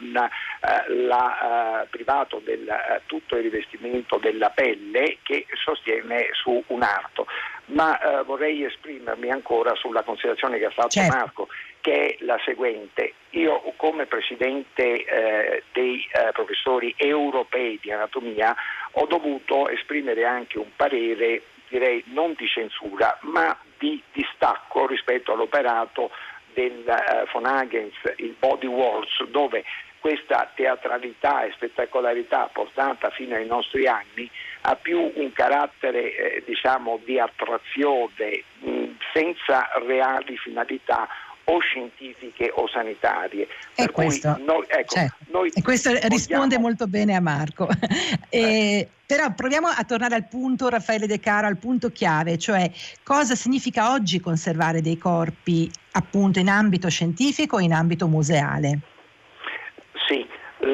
la, 0.87 1.81
eh, 1.81 1.87
privato 1.89 2.41
del 2.43 2.67
eh, 2.67 3.01
tutto 3.05 3.35
il 3.35 3.43
rivestimento 3.43 4.17
della 4.17 4.49
pelle 4.49 5.17
che 5.23 5.45
sostiene 5.63 6.29
su 6.33 6.63
un 6.67 6.83
arto. 6.83 7.25
Ma 7.65 7.99
eh, 7.99 8.23
vorrei 8.23 8.63
esprimermi 8.63 9.31
ancora 9.31 9.73
sulla 9.75 10.03
considerazione 10.03 10.59
che 10.59 10.65
ha 10.65 10.71
fatto 10.71 10.89
certo. 10.89 11.15
Marco 11.15 11.47
che 11.81 12.05
è 12.05 12.23
la 12.23 12.39
seguente. 12.45 13.13
Io 13.31 13.59
come 13.75 14.05
presidente 14.05 15.03
eh, 15.03 15.63
dei 15.73 16.07
eh, 16.11 16.31
professori 16.31 16.93
europei 16.95 17.79
di 17.81 17.91
anatomia 17.91 18.55
ho 18.91 19.05
dovuto 19.07 19.67
esprimere 19.67 20.25
anche 20.25 20.59
un 20.59 20.69
parere 20.75 21.41
direi 21.71 22.03
non 22.07 22.33
di 22.37 22.47
censura, 22.47 23.17
ma 23.21 23.57
di 23.79 24.01
distacco 24.11 24.85
rispetto 24.85 25.31
all'operato 25.31 26.11
del 26.53 26.83
uh, 26.85 27.31
von 27.31 27.45
Hagens, 27.45 27.95
il 28.17 28.35
Body 28.37 28.67
Wars, 28.67 29.23
dove 29.29 29.63
questa 30.01 30.51
teatralità 30.53 31.43
e 31.43 31.51
spettacolarità 31.51 32.49
portata 32.51 33.11
fino 33.11 33.35
ai 33.35 33.45
nostri 33.45 33.87
anni 33.87 34.29
ha 34.61 34.75
più 34.75 35.11
un 35.15 35.31
carattere 35.31 36.15
eh, 36.15 36.43
diciamo 36.45 36.99
di 37.05 37.19
attrazione 37.19 38.43
mh, 38.59 38.85
senza 39.13 39.69
reali 39.85 40.35
finalità 40.37 41.07
o 41.45 41.59
scientifiche 41.59 42.51
o 42.53 42.67
sanitarie. 42.67 43.47
E 43.75 43.89
questo, 43.89 44.37
noi, 44.43 44.65
ecco, 44.67 44.95
noi 45.31 45.49
e 45.53 45.61
questo 45.61 45.89
vogliamo... 45.89 46.09
risponde 46.09 46.57
molto 46.57 46.87
bene 46.87 47.15
a 47.15 47.21
Marco. 47.21 47.67
e, 48.29 48.39
eh. 48.39 48.89
Però 49.05 49.29
proviamo 49.33 49.67
a 49.67 49.83
tornare 49.83 50.15
al 50.15 50.27
punto, 50.27 50.69
Raffaele 50.69 51.05
De 51.05 51.19
Caro, 51.19 51.45
al 51.45 51.57
punto 51.57 51.91
chiave, 51.91 52.37
cioè 52.37 52.71
cosa 53.03 53.35
significa 53.35 53.91
oggi 53.91 54.21
conservare 54.21 54.81
dei 54.81 54.97
corpi 54.97 55.69
appunto 55.91 56.39
in 56.39 56.47
ambito 56.47 56.89
scientifico 56.89 57.59
e 57.59 57.63
in 57.63 57.73
ambito 57.73 58.07
museale? 58.07 58.79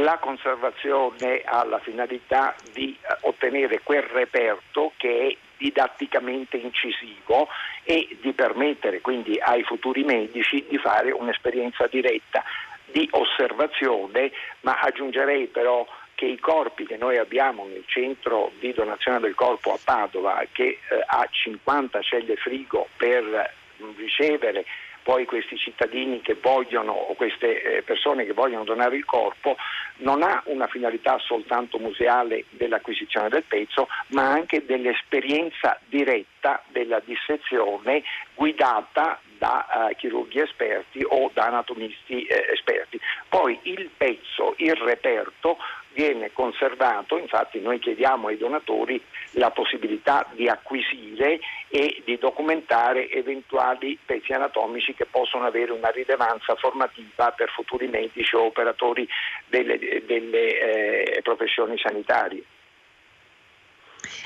La 0.01 0.17
conservazione 0.19 1.41
ha 1.43 1.63
la 1.63 1.79
finalità 1.79 2.55
di 2.71 2.95
eh, 2.99 3.17
ottenere 3.21 3.81
quel 3.81 4.03
reperto 4.03 4.91
che 4.97 5.27
è 5.27 5.37
didatticamente 5.57 6.57
incisivo 6.57 7.47
e 7.83 8.15
di 8.21 8.31
permettere 8.33 9.01
quindi 9.01 9.39
ai 9.39 9.63
futuri 9.63 10.03
medici 10.03 10.63
di 10.69 10.77
fare 10.77 11.11
un'esperienza 11.11 11.87
diretta 11.87 12.43
di 12.85 13.07
osservazione, 13.11 14.31
ma 14.61 14.79
aggiungerei 14.79 15.47
però 15.47 15.85
che 16.13 16.25
i 16.25 16.39
corpi 16.39 16.85
che 16.85 16.97
noi 16.97 17.17
abbiamo 17.17 17.65
nel 17.65 17.83
centro 17.87 18.51
di 18.59 18.73
donazione 18.73 19.19
del 19.19 19.35
corpo 19.35 19.73
a 19.73 19.79
Padova, 19.83 20.43
che 20.51 20.63
eh, 20.63 21.03
ha 21.05 21.27
50 21.29 22.01
celle 22.01 22.35
frigo 22.35 22.87
per 22.97 23.53
ricevere 23.95 24.65
poi 25.07 25.23
questi 25.23 25.55
cittadini 25.55 26.19
che 26.19 26.33
vogliono 26.33 26.91
o 26.91 27.13
queste 27.13 27.61
eh, 27.61 27.81
persone 27.81 28.25
che 28.25 28.33
vogliono 28.33 28.65
donare 28.65 28.97
il 28.97 29.05
corpo 29.05 29.55
non 29.99 30.21
ha 30.21 30.41
una 30.47 30.67
finalità 30.67 31.17
soltanto 31.19 31.79
museale 31.79 32.43
dell'acquisizione 32.49 33.29
del 33.29 33.45
pezzo, 33.47 33.87
ma 34.07 34.29
anche 34.29 34.65
dell'esperienza 34.65 35.79
diretta 35.85 36.61
della 36.67 36.99
dissezione 36.99 38.03
guidata 38.33 39.21
da 39.37 39.89
uh, 39.89 39.95
chirurghi 39.95 40.39
esperti 40.39 41.05
o 41.07 41.31
da 41.33 41.45
anatomisti 41.45 42.23
eh, 42.23 42.49
esperti. 42.51 42.99
Poi 43.29 43.57
il 43.63 43.89
pezzo, 43.95 44.55
il 44.57 44.75
reperto 44.75 45.57
viene 45.97 46.31
conservato, 46.31 47.17
infatti 47.17 47.59
noi 47.59 47.79
chiediamo 47.79 48.27
ai 48.27 48.37
donatori 48.37 49.01
la 49.31 49.49
possibilità 49.49 50.27
di 50.33 50.47
acquisire 50.47 51.39
e 51.69 52.03
di 52.05 52.19
documentare 52.19 53.09
eventuali 53.09 53.97
pezzi 54.05 54.31
anatomici 54.31 54.93
che 54.93 55.05
possono 55.05 55.45
avere 55.45 55.71
una 55.71 55.89
rilevanza 55.89 56.53
formativa 56.55 57.31
per 57.31 57.49
futuri 57.49 57.87
medici 57.87 58.35
o 58.35 58.43
operatori 58.43 59.07
delle, 59.47 59.79
delle 60.05 61.15
eh, 61.15 61.21
professioni 61.23 61.75
sanitarie. 61.79 62.43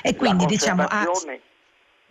E 0.02 0.14
quindi 0.14 0.44
diciamo... 0.44 0.82
Ah, 0.82 1.06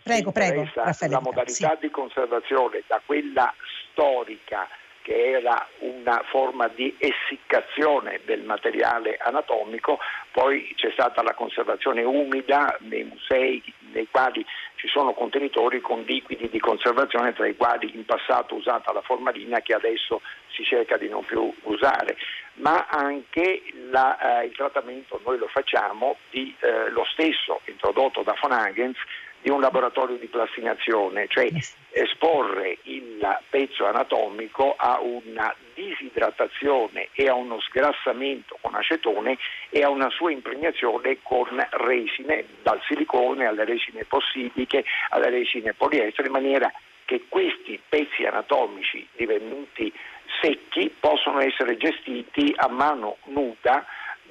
prego, 0.02 0.32
prego. 0.32 0.68
La 0.74 1.20
modalità 1.20 1.70
sì. 1.74 1.86
di 1.86 1.90
conservazione 1.90 2.82
da 2.88 3.00
quella 3.06 3.54
storica 3.92 4.68
che 5.02 5.32
era 5.32 5.68
una 5.80 6.22
forma 6.28 6.68
di 6.68 6.94
essiccazione 6.98 8.20
del 8.24 8.42
materiale 8.42 9.16
anatomico, 9.20 9.98
poi 10.30 10.72
c'è 10.76 10.90
stata 10.92 11.22
la 11.22 11.34
conservazione 11.34 12.02
umida 12.02 12.76
nei 12.80 13.04
musei 13.04 13.62
nei 13.92 14.08
quali 14.10 14.44
ci 14.76 14.88
sono 14.88 15.12
contenitori 15.12 15.80
con 15.80 16.02
liquidi 16.02 16.48
di 16.48 16.58
conservazione 16.58 17.32
tra 17.34 17.46
i 17.46 17.54
quali 17.54 17.94
in 17.94 18.04
passato 18.04 18.54
usata 18.54 18.92
la 18.92 19.02
formalina 19.02 19.60
che 19.60 19.74
adesso 19.74 20.20
si 20.48 20.64
cerca 20.64 20.96
di 20.96 21.08
non 21.08 21.24
più 21.24 21.52
usare, 21.62 22.16
ma 22.54 22.86
anche 22.88 23.62
la, 23.90 24.40
eh, 24.40 24.46
il 24.46 24.56
trattamento 24.56 25.20
noi 25.24 25.38
lo 25.38 25.48
facciamo 25.48 26.16
di 26.30 26.54
eh, 26.60 26.90
lo 26.90 27.04
stesso 27.12 27.60
introdotto 27.66 28.22
da 28.22 28.36
von 28.40 28.52
Hagens 28.52 28.96
di 29.42 29.50
un 29.50 29.60
laboratorio 29.60 30.16
di 30.16 30.26
plastinazione, 30.26 31.26
cioè 31.28 31.50
esporre 31.90 32.78
il 32.84 33.38
pezzo 33.50 33.84
anatomico 33.86 34.74
a 34.76 35.00
una 35.00 35.54
disidratazione 35.74 37.08
e 37.12 37.28
a 37.28 37.34
uno 37.34 37.60
sgrassamento 37.60 38.56
con 38.60 38.74
acetone 38.74 39.36
e 39.68 39.82
a 39.82 39.88
una 39.88 40.08
sua 40.10 40.30
impregnazione 40.30 41.18
con 41.22 41.48
resine, 41.70 42.44
dal 42.62 42.80
silicone 42.86 43.46
alle 43.46 43.64
resine 43.64 44.04
possibiche, 44.04 44.84
alle 45.10 45.30
resine 45.30 45.74
poliestere, 45.74 46.28
in 46.28 46.32
maniera 46.32 46.72
che 47.04 47.24
questi 47.28 47.80
pezzi 47.86 48.24
anatomici 48.24 49.06
divenuti 49.16 49.92
secchi 50.40 50.94
possono 50.98 51.40
essere 51.40 51.76
gestiti 51.76 52.54
a 52.56 52.68
mano 52.68 53.16
nuda 53.24 53.84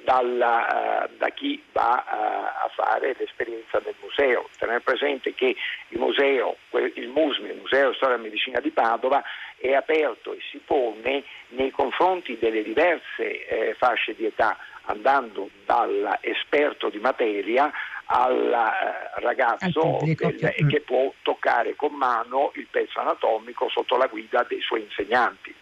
dalla, 0.03 1.07
uh, 1.07 1.17
da 1.17 1.29
chi 1.29 1.61
va 1.71 2.03
uh, 2.05 2.65
a 2.65 2.71
fare 2.73 3.15
l'esperienza 3.17 3.79
del 3.79 3.95
museo. 4.01 4.49
Tenere 4.57 4.81
presente 4.81 5.33
che 5.33 5.55
il 5.89 5.99
museo, 5.99 6.57
il 6.95 7.09
MUSMI, 7.09 7.49
il 7.49 7.57
Museo 7.57 7.89
di 7.89 7.95
Storia 7.95 8.15
e 8.15 8.19
Medicina 8.19 8.59
di 8.59 8.71
Padova, 8.71 9.23
è 9.57 9.73
aperto 9.73 10.33
e 10.33 10.39
si 10.49 10.59
pone 10.65 11.23
nei 11.49 11.71
confronti 11.71 12.37
delle 12.39 12.63
diverse 12.63 13.45
eh, 13.47 13.75
fasce 13.75 14.15
di 14.15 14.25
età, 14.25 14.57
andando 14.85 15.49
dall'esperto 15.65 16.89
di 16.89 16.97
materia 16.97 17.71
al 18.05 18.51
eh, 18.51 19.21
ragazzo 19.21 19.99
del, 20.01 20.37
che 20.67 20.81
può 20.81 21.13
toccare 21.21 21.75
con 21.75 21.93
mano 21.93 22.51
il 22.55 22.67
pezzo 22.69 22.99
anatomico 22.99 23.69
sotto 23.69 23.95
la 23.97 24.07
guida 24.07 24.43
dei 24.47 24.61
suoi 24.61 24.81
insegnanti. 24.81 25.53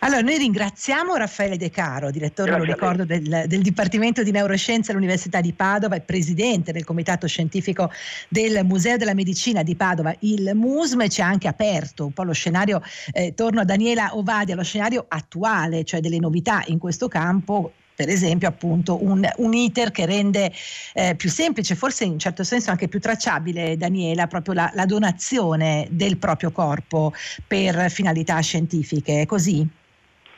Allora, 0.00 0.20
noi 0.20 0.38
ringraziamo 0.38 1.14
Raffaele 1.16 1.56
De 1.56 1.70
Caro, 1.70 2.10
direttore, 2.10 2.50
Grazie 2.50 2.66
lo 2.66 2.72
ricordo, 2.72 3.04
del, 3.04 3.44
del, 3.46 3.62
Dipartimento 3.62 4.22
di 4.22 4.30
Neuroscienze 4.30 4.90
all'Università 4.90 5.40
di 5.40 5.52
Padova 5.52 5.96
e 5.96 6.00
presidente 6.00 6.72
del 6.72 6.84
Comitato 6.84 7.26
Scientifico 7.26 7.90
del 8.28 8.64
Museo 8.64 8.96
della 8.96 9.14
Medicina 9.14 9.62
di 9.62 9.76
Padova, 9.76 10.14
il 10.20 10.52
MUSM, 10.54 11.08
ci 11.08 11.20
ha 11.22 11.26
anche 11.26 11.48
aperto 11.48 12.06
un 12.06 12.12
po' 12.12 12.22
lo 12.22 12.32
scenario, 12.32 12.82
eh, 13.12 13.34
torno 13.34 13.60
a 13.60 13.64
Daniela 13.64 14.16
Ovadia, 14.16 14.54
lo 14.54 14.62
scenario 14.62 15.04
attuale, 15.08 15.84
cioè 15.84 16.00
delle 16.00 16.18
novità 16.18 16.62
in 16.66 16.78
questo 16.78 17.08
campo 17.08 17.72
per 18.00 18.08
esempio 18.08 18.48
appunto 18.48 19.04
un, 19.04 19.28
un 19.36 19.52
iter 19.52 19.90
che 19.90 20.06
rende 20.06 20.50
eh, 20.94 21.14
più 21.16 21.28
semplice, 21.28 21.74
forse 21.74 22.04
in 22.04 22.18
certo 22.18 22.44
senso 22.44 22.70
anche 22.70 22.88
più 22.88 22.98
tracciabile, 22.98 23.76
Daniela, 23.76 24.26
proprio 24.26 24.54
la, 24.54 24.70
la 24.72 24.86
donazione 24.86 25.86
del 25.90 26.16
proprio 26.16 26.50
corpo 26.50 27.12
per 27.46 27.90
finalità 27.90 28.40
scientifiche. 28.40 29.20
È 29.20 29.26
così? 29.26 29.68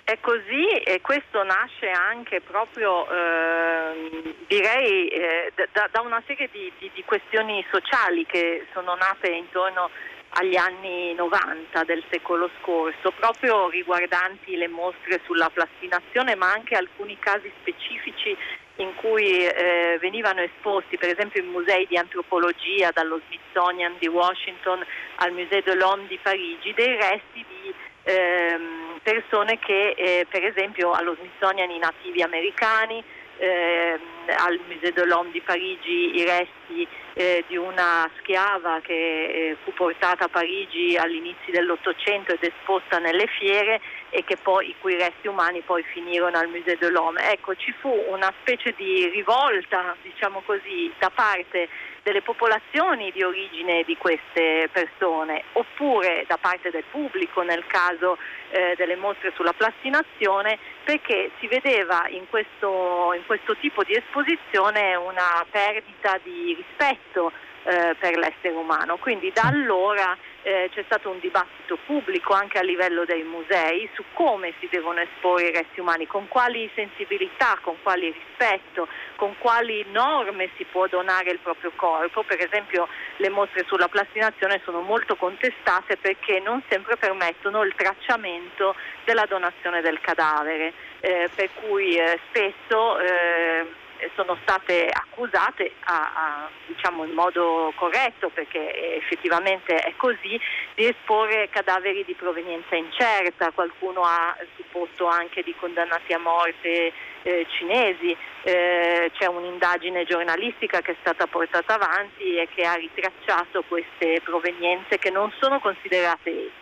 È 0.03 0.19
così 0.21 0.67
e 0.85 1.01
questo 1.01 1.45
nasce 1.45 1.89
anche 1.89 2.41
proprio, 2.41 3.07
eh, 3.09 4.35
direi, 4.49 5.07
eh, 5.07 5.53
da, 5.55 5.89
da, 5.93 6.01
una 6.01 6.21
serie 6.27 6.49
di, 6.51 6.73
di, 6.81 6.91
di, 6.93 7.05
questioni 7.05 7.65
sociali 7.71 8.27
che 8.27 8.67
sono 8.73 8.97
nate 8.97 9.31
intorno 9.31 9.89
agli 10.35 10.57
anni 10.57 11.15
90 11.15 11.85
del 11.85 12.03
secolo 12.11 12.49
scorso, 12.61 13.13
proprio 13.13 13.69
riguardanti 13.69 14.57
le 14.57 14.69
mostre 14.69 15.21
sulla 15.25 15.51
plastinazione, 15.51 16.35
ma 16.35 16.53
anche 16.53 16.75
alcuni 16.75 17.19
casi 17.19 17.53
specifici 17.61 18.37
in 18.77 18.95
cui 18.97 19.45
eh, 19.45 19.99
venivano 20.01 20.41
esposti, 20.41 20.97
per 20.97 21.11
esempio 21.11 21.43
in 21.43 21.51
musei 21.51 21.87
di 21.87 21.99
antropologia, 21.99 22.91
dallo 22.93 23.21
Smithsonian 23.27 23.97
di 23.99 24.09
Washington 24.09 24.85
al 25.17 25.33
Musée 25.33 25.63
de 25.63 25.75
l'Homme 25.75 26.07
di 26.07 26.19
Parigi, 26.23 26.73
dei 26.75 26.97
resti 26.97 27.45
di 27.47 27.75
ehm, 28.05 29.01
persone 29.03 29.59
che, 29.59 29.91
eh, 29.91 30.27
per 30.29 30.45
esempio, 30.45 30.93
allo 30.93 31.15
Smithsonian 31.19 31.71
i 31.71 31.79
nativi 31.79 32.23
americani, 32.23 33.05
eh, 33.37 33.99
al 34.27 34.61
Musée 34.69 34.93
de 34.93 35.05
l'Homme 35.05 35.31
di 35.33 35.41
Parigi 35.41 36.17
i 36.17 36.25
resti 36.25 36.87
eh, 37.15 37.45
di 37.47 37.57
una 37.57 38.09
schiava 38.19 38.81
che 38.81 38.93
eh, 38.93 39.57
fu 39.63 39.73
portata 39.73 40.25
a 40.25 40.29
Parigi 40.29 40.97
all'inizio 40.97 41.53
dell'Ottocento 41.53 42.33
ed 42.33 42.43
esposta 42.43 42.99
nelle 42.99 43.27
fiere 43.27 43.81
e 44.11 44.25
poi, 44.43 44.69
i 44.69 44.75
cui 44.79 44.97
resti 44.97 45.27
umani 45.27 45.61
poi 45.61 45.83
finirono 45.83 46.37
al 46.37 46.49
Musée 46.49 46.77
de 46.77 46.91
l'Homme. 46.91 47.33
Ecco, 47.33 47.55
ci 47.55 47.73
fu 47.81 47.89
una 48.09 48.33
specie 48.41 48.75
di 48.77 49.09
rivolta, 49.09 49.97
diciamo 50.03 50.43
così, 50.45 50.93
da 50.99 51.11
parte 51.11 51.69
delle 52.03 52.23
popolazioni 52.23 53.11
di 53.13 53.23
origine 53.23 53.85
di 53.85 53.97
queste 53.97 54.69
persone 54.73 55.45
oppure 55.53 56.25
da 56.27 56.37
parte 56.37 56.71
del 56.71 56.85
pubblico 56.91 57.43
nel 57.43 57.65
caso 57.67 58.19
eh, 58.51 58.75
delle 58.77 58.97
mostre 58.97 59.33
sulla 59.35 59.53
plastinazione 59.53 60.59
perché 60.83 61.31
si 61.39 61.47
vedeva 61.47 62.07
in 62.09 62.29
questo, 62.29 63.13
in 63.15 63.25
questo 63.25 63.57
tipo 63.57 63.85
di 63.85 63.95
esposizione 64.13 64.95
una 64.95 65.45
perdita 65.51 66.21
di 66.23 66.55
rispetto 66.55 67.33
eh, 67.65 67.97
per 67.99 68.19
l'essere 68.19 68.55
umano. 68.55 68.99
Quindi 68.99 69.33
da 69.33 69.45
allora 69.45 70.17
eh, 70.43 70.69
c'è 70.75 70.83
stato 70.85 71.09
un 71.09 71.19
dibattito 71.21 71.79
pubblico 71.87 72.35
anche 72.35 72.59
a 72.59 72.63
livello 72.63 73.05
dei 73.05 73.23
musei 73.23 73.89
su 73.95 74.03
come 74.13 74.53
si 74.59 74.69
devono 74.71 75.01
esporre 75.01 75.49
i 75.49 75.53
resti 75.53 75.81
umani, 75.81 76.07
con 76.07 76.29
quali 76.29 76.71
sensibilità, 76.75 77.59
con 77.63 77.77
quali 77.83 78.11
rispetto, 78.11 78.87
con 79.17 79.35
quali 79.39 79.87
norme 79.91 80.51
si 80.57 80.65
può 80.65 80.87
donare 80.89 81.31
il 81.31 81.39
proprio 81.39 81.73
corpo. 81.75 82.23
Per 82.23 82.39
esempio 82.45 82.89
le 83.17 83.31
mostre 83.31 83.65
sulla 83.67 83.89
plastinazione 83.89 84.61
sono 84.65 84.81
molto 84.81 85.17
contestate 85.17 85.97
perché 85.97 86.41
non 86.41 86.63
sempre 86.69 86.97
permettono 86.97 87.63
il 87.63 87.75
tracciamento 87.75 88.75
della 89.05 89.25
donazione 89.25 89.81
del 89.81 90.01
cadavere, 90.01 90.73
eh, 91.01 91.31
per 91.35 91.49
cui 91.55 91.97
eh, 91.97 92.19
spesso 92.29 92.99
eh, 92.99 93.81
sono 94.15 94.37
state 94.43 94.89
accusate 94.89 95.73
a, 95.85 96.13
a, 96.15 96.49
diciamo 96.67 97.05
in 97.05 97.13
modo 97.13 97.73
corretto 97.77 98.31
perché 98.31 98.97
effettivamente 98.97 99.77
è 99.77 99.95
così 99.97 100.41
di 100.75 100.87
esporre 100.87 101.49
cadaveri 101.51 102.05
di 102.05 102.15
provenienza 102.15 102.77
incerta, 102.77 103.51
qualcuno 103.53 104.03
ha 104.03 104.37
supposto 104.57 105.07
anche 105.07 105.43
di 105.43 105.55
condannati 105.59 106.13
a 106.13 106.19
morte 106.19 106.93
eh, 107.23 107.47
cinesi, 107.57 108.17
eh, 108.43 109.11
c'è 109.15 109.27
un'indagine 109.27 110.05
giornalistica 110.05 110.81
che 110.81 110.93
è 110.93 110.97
stata 111.01 111.27
portata 111.27 111.75
avanti 111.75 112.37
e 112.37 112.49
che 112.53 112.65
ha 112.65 112.75
ritracciato 112.75 113.63
queste 113.69 114.21
provenienze 114.23 114.99
che 114.99 115.11
non 115.11 115.33
sono 115.39 115.61
considerate. 115.61 116.61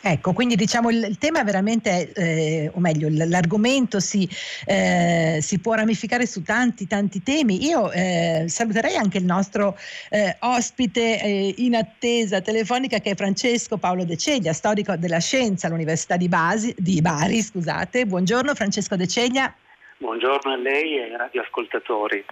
Ecco, 0.00 0.32
quindi 0.32 0.54
diciamo 0.54 0.90
il, 0.90 1.02
il 1.02 1.18
tema 1.18 1.42
veramente, 1.42 2.12
eh, 2.12 2.70
o 2.72 2.78
meglio, 2.78 3.08
l'argomento 3.10 3.98
si, 3.98 4.28
eh, 4.64 5.40
si, 5.42 5.58
può 5.60 5.74
ramificare 5.74 6.24
su 6.24 6.42
tanti, 6.42 6.86
tanti 6.86 7.22
temi. 7.22 7.64
Io 7.66 7.90
eh, 7.90 8.44
saluterei 8.46 8.96
anche 8.96 9.18
il 9.18 9.24
nostro 9.24 9.76
eh, 10.10 10.36
ospite 10.40 11.20
eh, 11.20 11.54
in 11.58 11.74
attesa 11.74 12.40
telefonica 12.40 13.00
che 13.00 13.10
è 13.10 13.14
Francesco 13.16 13.76
Paolo 13.76 14.04
De 14.04 14.16
Ceglia, 14.16 14.52
storico 14.52 14.96
della 14.96 15.18
scienza 15.18 15.66
all'Università 15.66 16.16
di, 16.16 16.28
Basi, 16.28 16.72
di 16.78 17.00
Bari. 17.00 17.42
Scusate. 17.42 18.06
Buongiorno 18.06 18.54
Francesco 18.54 18.94
De 18.94 19.08
Ceglia. 19.08 19.52
Buongiorno 19.98 20.52
a 20.52 20.56
lei 20.56 20.96
e 20.96 21.02
ai 21.02 21.16
radioascoltatori. 21.16 22.24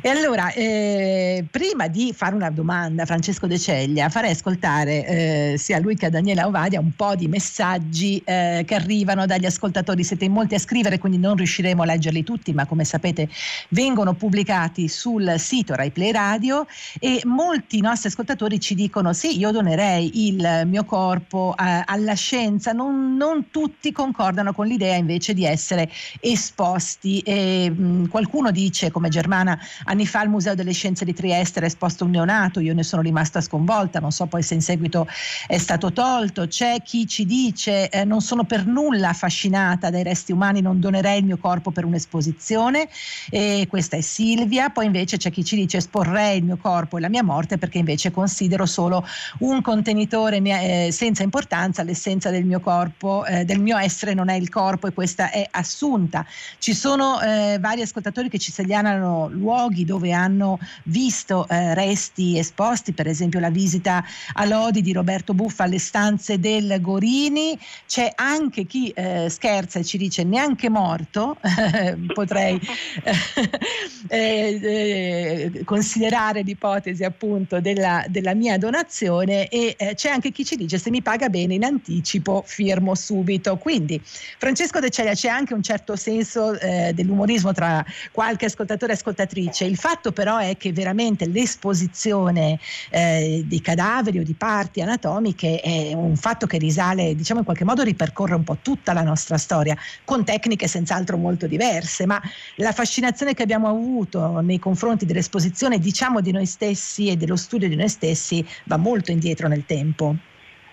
E 0.00 0.08
allora, 0.08 0.52
eh, 0.52 1.44
prima 1.50 1.88
di 1.88 2.12
fare 2.14 2.34
una 2.34 2.50
domanda 2.50 3.02
a 3.02 3.06
Francesco 3.06 3.46
De 3.46 3.58
Ceglia, 3.58 4.08
farei 4.08 4.30
ascoltare 4.30 5.06
eh, 5.06 5.54
sia 5.58 5.78
lui 5.78 5.96
che 5.96 6.06
a 6.06 6.10
Daniela 6.10 6.46
Ovadia 6.46 6.78
un 6.80 6.92
po' 6.94 7.14
di 7.16 7.26
messaggi 7.26 8.22
eh, 8.24 8.62
che 8.66 8.74
arrivano 8.74 9.26
dagli 9.26 9.46
ascoltatori. 9.46 10.04
Siete 10.04 10.24
in 10.24 10.32
molti 10.32 10.54
a 10.54 10.58
scrivere, 10.58 10.98
quindi 10.98 11.18
non 11.18 11.36
riusciremo 11.36 11.82
a 11.82 11.86
leggerli 11.86 12.22
tutti, 12.22 12.52
ma 12.52 12.66
come 12.66 12.84
sapete 12.84 13.28
vengono 13.70 14.14
pubblicati 14.14 14.88
sul 14.88 15.34
sito 15.38 15.74
Rai 15.74 15.90
Play 15.90 16.12
Radio 16.12 16.66
e 16.98 17.20
molti 17.24 17.80
nostri 17.80 18.08
ascoltatori 18.08 18.60
ci 18.60 18.74
dicono 18.74 19.12
sì, 19.12 19.38
io 19.38 19.50
donerei 19.50 20.26
il 20.28 20.62
mio 20.66 20.84
corpo 20.84 21.54
eh, 21.58 21.82
alla 21.84 22.14
scienza. 22.14 22.72
Non, 22.72 23.16
non, 23.16 23.50
tutti 23.50 23.92
concordano 23.92 24.52
con 24.52 24.66
l'idea 24.66 24.94
invece 24.94 25.34
di 25.34 25.44
essere 25.44 25.90
esposti. 26.20 27.20
E, 27.20 27.70
mh, 27.70 28.08
qualcuno 28.08 28.50
dice, 28.50 28.90
come 28.90 29.08
Germania, 29.08 29.36
settimana 29.38 29.58
anni 29.84 30.06
fa 30.06 30.20
al 30.20 30.28
Museo 30.28 30.54
delle 30.54 30.72
Scienze 30.72 31.04
di 31.04 31.14
Trieste 31.14 31.58
era 31.58 31.66
esposto 31.66 32.04
un 32.04 32.10
neonato, 32.10 32.60
io 32.60 32.74
ne 32.74 32.82
sono 32.82 33.02
rimasta 33.02 33.40
sconvolta, 33.40 34.00
non 34.00 34.10
so 34.10 34.26
poi 34.26 34.42
se 34.42 34.54
in 34.54 34.62
seguito 34.62 35.06
è 35.46 35.58
stato 35.58 35.92
tolto. 35.92 36.46
C'è 36.46 36.82
chi 36.82 37.06
ci 37.06 37.24
dice 37.24 37.88
eh, 37.88 38.04
non 38.04 38.20
sono 38.20 38.44
per 38.44 38.66
nulla 38.66 39.10
affascinata 39.10 39.90
dai 39.90 40.02
resti 40.02 40.32
umani, 40.32 40.60
non 40.60 40.80
donerei 40.80 41.18
il 41.18 41.24
mio 41.24 41.38
corpo 41.38 41.70
per 41.70 41.84
un'esposizione 41.84 42.88
e 43.30 43.66
questa 43.68 43.96
è 43.96 44.00
Silvia, 44.00 44.70
poi 44.70 44.86
invece 44.86 45.16
c'è 45.16 45.30
chi 45.30 45.44
ci 45.44 45.56
dice 45.56 45.78
esporrei 45.78 46.38
il 46.38 46.44
mio 46.44 46.56
corpo 46.56 46.96
e 46.96 47.00
la 47.00 47.08
mia 47.08 47.22
morte 47.22 47.58
perché 47.58 47.78
invece 47.78 48.10
considero 48.10 48.66
solo 48.66 49.06
un 49.40 49.62
contenitore 49.62 50.38
eh, 50.38 50.88
senza 50.92 51.22
importanza, 51.22 51.82
l'essenza 51.82 52.30
del 52.30 52.44
mio 52.44 52.60
corpo, 52.60 53.24
eh, 53.24 53.44
del 53.44 53.60
mio 53.60 53.76
essere 53.76 54.14
non 54.14 54.28
è 54.28 54.34
il 54.34 54.48
corpo 54.48 54.86
e 54.86 54.92
questa 54.92 55.30
è 55.30 55.46
assunta. 55.50 56.24
Ci 56.58 56.74
sono 56.74 57.20
eh, 57.20 57.58
vari 57.60 57.82
ascoltatori 57.82 58.28
che 58.28 58.38
ci 58.38 58.52
segnalano 58.52 59.27
luoghi 59.28 59.84
dove 59.84 60.12
hanno 60.12 60.58
visto 60.84 61.46
eh, 61.48 61.74
resti 61.74 62.38
esposti, 62.38 62.92
per 62.92 63.06
esempio 63.06 63.40
la 63.40 63.50
visita 63.50 64.04
a 64.34 64.44
Lodi 64.44 64.82
di 64.82 64.92
Roberto 64.92 65.34
Buffa 65.34 65.64
alle 65.64 65.78
stanze 65.78 66.38
del 66.38 66.80
Gorini, 66.80 67.58
c'è 67.86 68.12
anche 68.14 68.64
chi 68.64 68.88
eh, 68.90 69.28
scherza 69.28 69.78
e 69.78 69.84
ci 69.84 69.98
dice 69.98 70.24
neanche 70.24 70.68
morto, 70.68 71.36
potrei 72.14 72.58
eh, 74.08 74.58
eh, 74.62 75.64
considerare 75.64 76.42
l'ipotesi 76.42 77.04
appunto 77.04 77.60
della, 77.60 78.04
della 78.08 78.34
mia 78.34 78.58
donazione. 78.58 79.48
E 79.48 79.74
eh, 79.76 79.94
c'è 79.94 80.10
anche 80.10 80.30
chi 80.30 80.44
ci 80.44 80.56
dice 80.56 80.78
se 80.78 80.90
mi 80.90 81.02
paga 81.02 81.28
bene 81.28 81.54
in 81.54 81.64
anticipo 81.64 82.42
firmo 82.46 82.94
subito. 82.94 83.56
Quindi 83.56 84.00
Francesco 84.02 84.80
De 84.80 84.90
Celia 84.90 85.14
c'è 85.14 85.28
anche 85.28 85.54
un 85.54 85.62
certo 85.62 85.96
senso 85.96 86.58
eh, 86.58 86.92
dell'umorismo 86.94 87.52
tra 87.52 87.84
qualche 88.12 88.46
ascoltatore 88.46 88.92
e 88.92 88.94
ascoltatore 88.94 89.16
ascoltatrice. 89.18 89.64
Il 89.64 89.76
fatto 89.76 90.12
però 90.12 90.38
è 90.38 90.56
che 90.56 90.72
veramente 90.72 91.26
l'esposizione 91.26 92.58
eh, 92.90 93.42
di 93.44 93.60
cadaveri 93.60 94.20
o 94.20 94.22
di 94.22 94.34
parti 94.34 94.80
anatomiche 94.80 95.60
è 95.60 95.92
un 95.94 96.16
fatto 96.16 96.46
che 96.46 96.58
risale, 96.58 97.14
diciamo 97.14 97.40
in 97.40 97.44
qualche 97.44 97.64
modo 97.64 97.82
ripercorre 97.82 98.34
un 98.34 98.44
po' 98.44 98.58
tutta 98.62 98.92
la 98.92 99.02
nostra 99.02 99.36
storia, 99.36 99.76
con 100.04 100.24
tecniche 100.24 100.68
senz'altro 100.68 101.16
molto 101.16 101.46
diverse, 101.46 102.06
ma 102.06 102.20
la 102.56 102.72
fascinazione 102.72 103.34
che 103.34 103.42
abbiamo 103.42 103.68
avuto 103.68 104.40
nei 104.40 104.58
confronti 104.58 105.04
dell'esposizione, 105.04 105.78
diciamo 105.78 106.20
di 106.20 106.32
noi 106.32 106.46
stessi 106.46 107.08
e 107.08 107.16
dello 107.16 107.36
studio 107.36 107.68
di 107.68 107.76
noi 107.76 107.88
stessi, 107.88 108.46
va 108.64 108.76
molto 108.76 109.10
indietro 109.10 109.48
nel 109.48 109.64
tempo. 109.66 110.14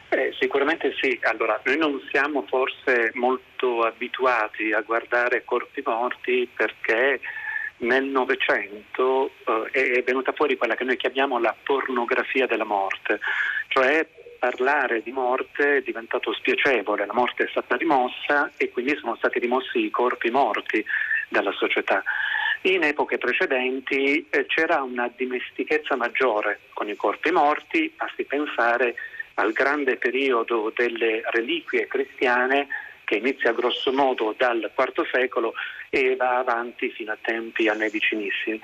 Eh, 0.10 0.34
sicuramente 0.40 0.94
sì, 1.02 1.18
allora 1.24 1.60
noi 1.66 1.78
non 1.78 2.00
siamo 2.12 2.46
forse 2.48 3.12
molto 3.16 3.82
abituati 3.82 4.72
a 4.72 4.82
guardare 4.82 5.44
corpi 5.44 5.82
morti 5.84 6.48
perché 6.56 7.20
nel 7.78 8.06
Novecento 8.06 9.32
eh, 9.72 9.92
è 9.92 10.04
venuta 10.04 10.32
fuori 10.32 10.58
quella 10.58 10.76
che 10.76 10.84
noi 10.84 10.98
chiamiamo 10.98 11.40
la 11.40 11.56
pornografia 11.64 12.46
della 12.48 12.64
morte, 12.64 13.20
cioè 13.68 14.08
parlare 14.40 15.02
di 15.02 15.12
morte 15.12 15.78
è 15.78 15.82
diventato 15.82 16.34
spiacevole, 16.34 17.06
la 17.06 17.14
morte 17.14 17.46
è 17.46 17.48
stata 17.50 17.76
rimossa 17.76 18.52
e 18.58 18.70
quindi 18.70 18.96
sono 18.98 19.16
stati 19.16 19.40
rimossi 19.40 19.84
i 19.84 19.90
corpi 19.90 20.30
morti 20.30 20.86
dalla 21.30 21.52
società. 21.52 22.04
In 22.62 22.84
epoche 22.84 23.18
precedenti 23.18 24.26
eh, 24.30 24.46
c'era 24.48 24.82
una 24.82 25.12
dimestichezza 25.16 25.96
maggiore 25.96 26.62
con 26.74 26.90
i 26.90 26.96
corpi 26.96 27.32
morti, 27.32 27.94
basti 27.96 28.24
pensare 28.26 28.96
al 29.36 29.52
grande 29.52 29.98
periodo 29.98 30.72
delle 30.76 31.22
reliquie 31.32 31.88
cristiane 31.88 32.68
che 33.06 33.16
inizia 33.16 33.54
grosso 33.54 33.94
modo 33.94 34.36
dal 34.38 34.72
IV 34.76 35.08
secolo 35.12 35.54
e 35.90 36.16
va 36.18 36.40
avanti 36.40 36.90
fino 36.90 37.14
a 37.14 37.18
tempi 37.22 37.70
a 37.70 37.74
me 37.74 37.90
vicinissimi. 37.90 38.60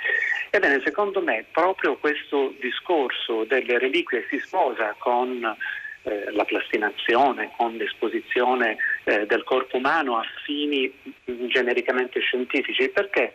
Ebbene, 0.50 0.82
secondo 0.84 1.22
me 1.22 1.46
proprio 1.50 1.96
questo 1.96 2.54
discorso 2.60 3.46
delle 3.46 3.80
reliquie 3.80 4.26
si 4.30 4.40
sposa 4.40 4.94
con 4.98 5.56
eh, 6.04 6.32
la 6.32 6.44
plastinazione, 6.44 7.52
con 7.56 7.76
l'esposizione 7.78 8.78
eh, 9.04 9.26
del 9.26 9.44
corpo 9.44 9.78
umano 9.78 10.18
a 10.18 10.26
fini 10.44 10.92
genericamente 11.48 12.20
scientifici, 12.20 12.90
perché 12.90 13.34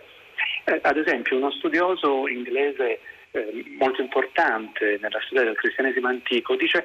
eh, 0.65 0.81
ad 0.83 0.97
esempio 0.99 1.37
uno 1.37 1.51
studioso 1.53 2.27
inglese 2.29 3.01
eh, 3.31 3.65
molto 3.79 4.01
importante 4.01 4.99
nella 5.01 5.21
storia 5.27 5.45
del 5.45 5.57
cristianesimo 5.57 6.09
antico 6.09 6.57
dice 6.57 6.85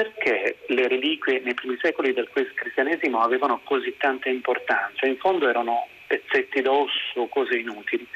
perché 0.00 0.56
le 0.68 0.88
reliquie 0.88 1.40
nei 1.40 1.52
primi 1.52 1.76
secoli 1.78 2.14
del 2.14 2.30
cristianesimo 2.30 3.20
avevano 3.20 3.60
così 3.64 3.94
tanta 3.98 4.30
importanza? 4.30 5.06
In 5.06 5.18
fondo 5.18 5.46
erano 5.46 5.88
pezzetti 6.06 6.62
d'osso, 6.62 7.26
cose 7.26 7.56
inutili. 7.58 8.06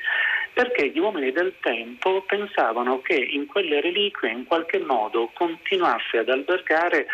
Perché 0.54 0.88
gli 0.88 0.98
uomini 0.98 1.30
del 1.30 1.52
tempo 1.60 2.22
pensavano 2.22 3.02
che 3.02 3.14
in 3.16 3.46
quelle 3.46 3.82
reliquie 3.82 4.30
in 4.30 4.46
qualche 4.46 4.78
modo 4.78 5.30
continuasse 5.34 6.18
ad 6.18 6.30
albergare 6.30 7.06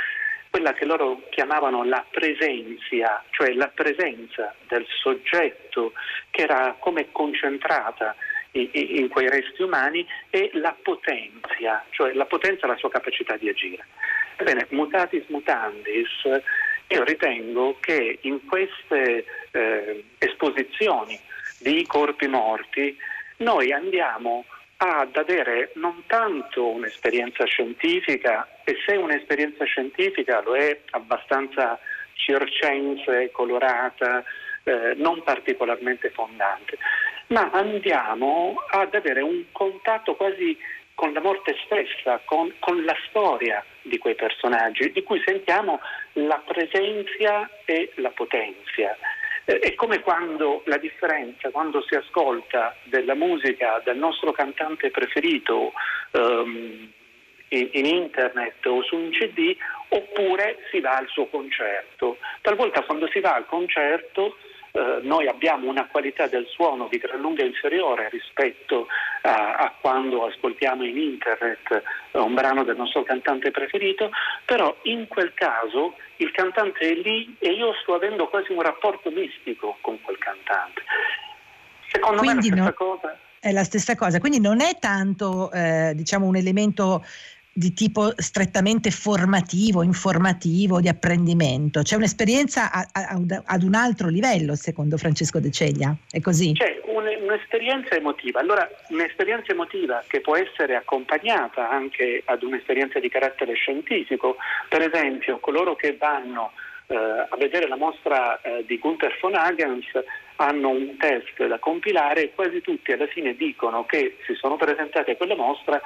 quella 0.51 0.73
che 0.73 0.85
loro 0.85 1.23
chiamavano 1.31 1.83
la 1.83 2.05
presenza, 2.09 3.25
cioè 3.31 3.53
la 3.55 3.73
presenza 3.75 4.55
del 4.69 4.87
soggetto 5.03 5.95
che 6.31 6.43
era 6.43 6.77
come 6.79 7.09
concentrata 7.11 8.15
in 8.53 9.09
quei 9.09 9.29
resti 9.29 9.63
umani 9.63 10.07
e 10.29 10.51
la 10.55 10.77
potenza, 10.81 11.85
cioè 11.91 12.13
la 12.13 12.27
potenza 12.27 12.67
e 12.67 12.69
la 12.69 12.77
sua 12.77 12.91
capacità 12.91 13.37
di 13.37 13.49
agire. 13.49 13.85
Ebbene, 14.41 14.67
mutatis 14.71 15.27
mutandis, 15.29 16.09
io 16.89 17.05
ritengo 17.05 17.77
che 17.79 18.21
in 18.23 18.47
queste 18.47 19.27
eh, 19.51 20.05
esposizioni 20.17 21.21
di 21.59 21.85
corpi 21.87 22.27
morti 22.27 22.97
noi 23.39 23.71
andiamo 23.71 24.47
ad 24.79 25.15
avere 25.15 25.73
non 25.75 26.05
tanto 26.07 26.69
un'esperienza 26.69 27.45
scientifica, 27.45 28.49
e 28.65 28.77
se 28.87 28.97
un'esperienza 28.97 29.65
scientifica 29.67 30.41
lo 30.41 30.57
è 30.57 30.81
abbastanza 30.93 31.79
circense, 32.15 33.31
colorata, 33.33 34.25
eh, 34.65 34.95
non 34.97 35.23
particolarmente 35.23 36.09
fondante, 36.09 36.79
ma 37.27 37.51
andiamo 37.53 38.57
ad 38.71 38.95
avere 38.95 39.21
un 39.21 39.45
contatto 39.53 40.17
quasi 40.17 40.57
con 41.01 41.15
la 41.15 41.23
morte 41.23 41.57
stessa, 41.65 42.21
con, 42.27 42.53
con, 42.59 42.85
la 42.85 42.95
storia 43.09 43.65
di 43.81 43.97
quei 43.97 44.15
personaggi, 44.15 44.93
di 44.93 45.03
cui 45.03 45.19
sentiamo 45.25 45.81
la 46.13 46.43
presenza 46.45 47.49
e 47.65 47.91
la 47.95 48.11
potenza. 48.11 48.99
Eh, 49.47 49.61
è 49.61 49.75
come 49.77 50.01
quando 50.01 50.61
la 50.67 50.77
differenza, 50.77 51.49
quando 51.49 51.83
si 51.89 51.95
ascolta 51.95 52.77
della 52.83 53.15
musica 53.15 53.81
del 53.83 53.97
nostro 53.97 54.33
cantante 54.33 54.91
preferito 54.91 55.73
um, 56.11 56.93
in, 57.49 57.69
in, 57.73 57.87
internet 57.87 58.67
o 58.67 58.83
su 58.83 58.97
un 58.97 59.09
CD, 59.13 59.57
oppure 59.89 60.67
si 60.71 60.81
va 60.81 60.99
al 60.99 61.09
suo 61.09 61.29
concerto. 61.29 62.19
Talvolta 62.43 62.83
quando 62.83 63.09
si 63.09 63.21
va 63.21 63.37
al 63.37 63.47
concerto 63.47 64.37
eh, 64.73 65.01
noi 65.03 65.27
abbiamo 65.27 65.69
una 65.69 65.87
qualità 65.87 66.27
del 66.27 66.47
suono 66.47 66.89
di 66.89 66.99
gran 66.99 67.21
lunga 67.21 67.45
inferiore 67.45 68.09
rispetto 68.11 68.87
a, 69.23 69.55
a 69.57 69.75
quando 69.81 70.27
ascoltiamo 70.27 70.85
in 70.85 70.97
internet 70.97 71.83
eh, 72.13 72.19
un 72.19 72.35
brano 72.35 72.63
del 72.63 72.77
nostro 72.77 73.03
cantante 73.03 73.51
preferito, 73.51 74.11
però 74.45 74.77
in 74.83 75.09
quel 75.09 75.35
caso 75.35 75.97
il 76.17 76.31
cantante 76.31 76.81
è 76.81 76.95
lì 76.95 77.35
e 77.39 77.51
io 77.53 77.75
sto 77.83 77.95
avendo 77.95 78.29
quasi 78.29 78.53
un 78.53 78.63
rapporto 78.63 79.11
mistico 79.11 79.79
con 79.81 80.01
quel 80.03 80.19
cantante. 80.19 80.83
Secondo 81.89 82.23
Quindi 82.23 82.51
me 82.51 82.57
è 82.57 82.61
la 82.61 82.63
stessa 82.63 82.85
no, 82.85 82.91
cosa. 82.91 83.19
È 83.41 83.53
la 83.53 83.65
stessa 83.65 83.97
cosa, 83.97 84.21
quindi 84.21 84.39
non 84.39 84.61
è 84.61 84.79
tanto 84.79 85.51
eh, 85.51 85.93
diciamo 85.95 86.27
un 86.27 86.37
elemento 86.37 87.05
di 87.53 87.73
tipo 87.73 88.13
strettamente 88.17 88.91
formativo, 88.91 89.83
informativo, 89.83 90.81
di 90.81 90.89
apprendimento. 90.89 91.83
C'è 91.83 91.97
un'esperienza 91.97 92.71
a, 92.71 92.87
a, 92.93 93.21
ad 93.45 93.63
un 93.63 93.75
altro 93.75 94.09
livello, 94.09 94.55
secondo 94.55 94.97
Francesco 94.97 95.41
De 95.41 95.51
Ceglia. 95.51 95.95
È 96.11 96.21
così? 96.21 96.53
C'è 96.53 96.81
un, 96.87 97.05
un'esperienza 97.23 97.97
emotiva. 97.97 98.41
Allora, 98.41 98.69
un'esperienza 98.89 99.53
emotiva 99.53 100.03
che 100.07 100.21
può 100.21 100.37
essere 100.37 100.77
accompagnata 100.77 101.69
anche 101.69 102.23
ad 102.25 102.43
un'esperienza 102.43 103.01
di 103.01 103.09
carattere 103.09 103.55
scientifico. 103.55 104.37
Per 104.69 104.83
esempio, 104.83 105.39
coloro 105.39 105.75
che 105.75 105.97
vanno 105.99 106.53
eh, 106.87 106.97
a 106.97 107.37
vedere 107.37 107.69
la 107.69 107.77
mostra 107.77 108.41
eh, 108.41 108.65
di 108.67 108.79
Gunther 108.79 109.17
von 109.21 109.35
Hagens 109.35 109.87
hanno 110.37 110.71
un 110.71 110.97
test 110.97 111.47
da 111.47 111.59
compilare 111.59 112.23
e 112.23 112.35
quasi 112.35 112.61
tutti 112.63 112.93
alla 112.93 113.07
fine 113.07 113.37
dicono 113.37 113.85
che 113.85 114.17
si 114.25 114.35
sono 114.35 114.57
presentati 114.57 115.11
a 115.11 115.17
quella 115.17 115.37
mostra 115.37 115.81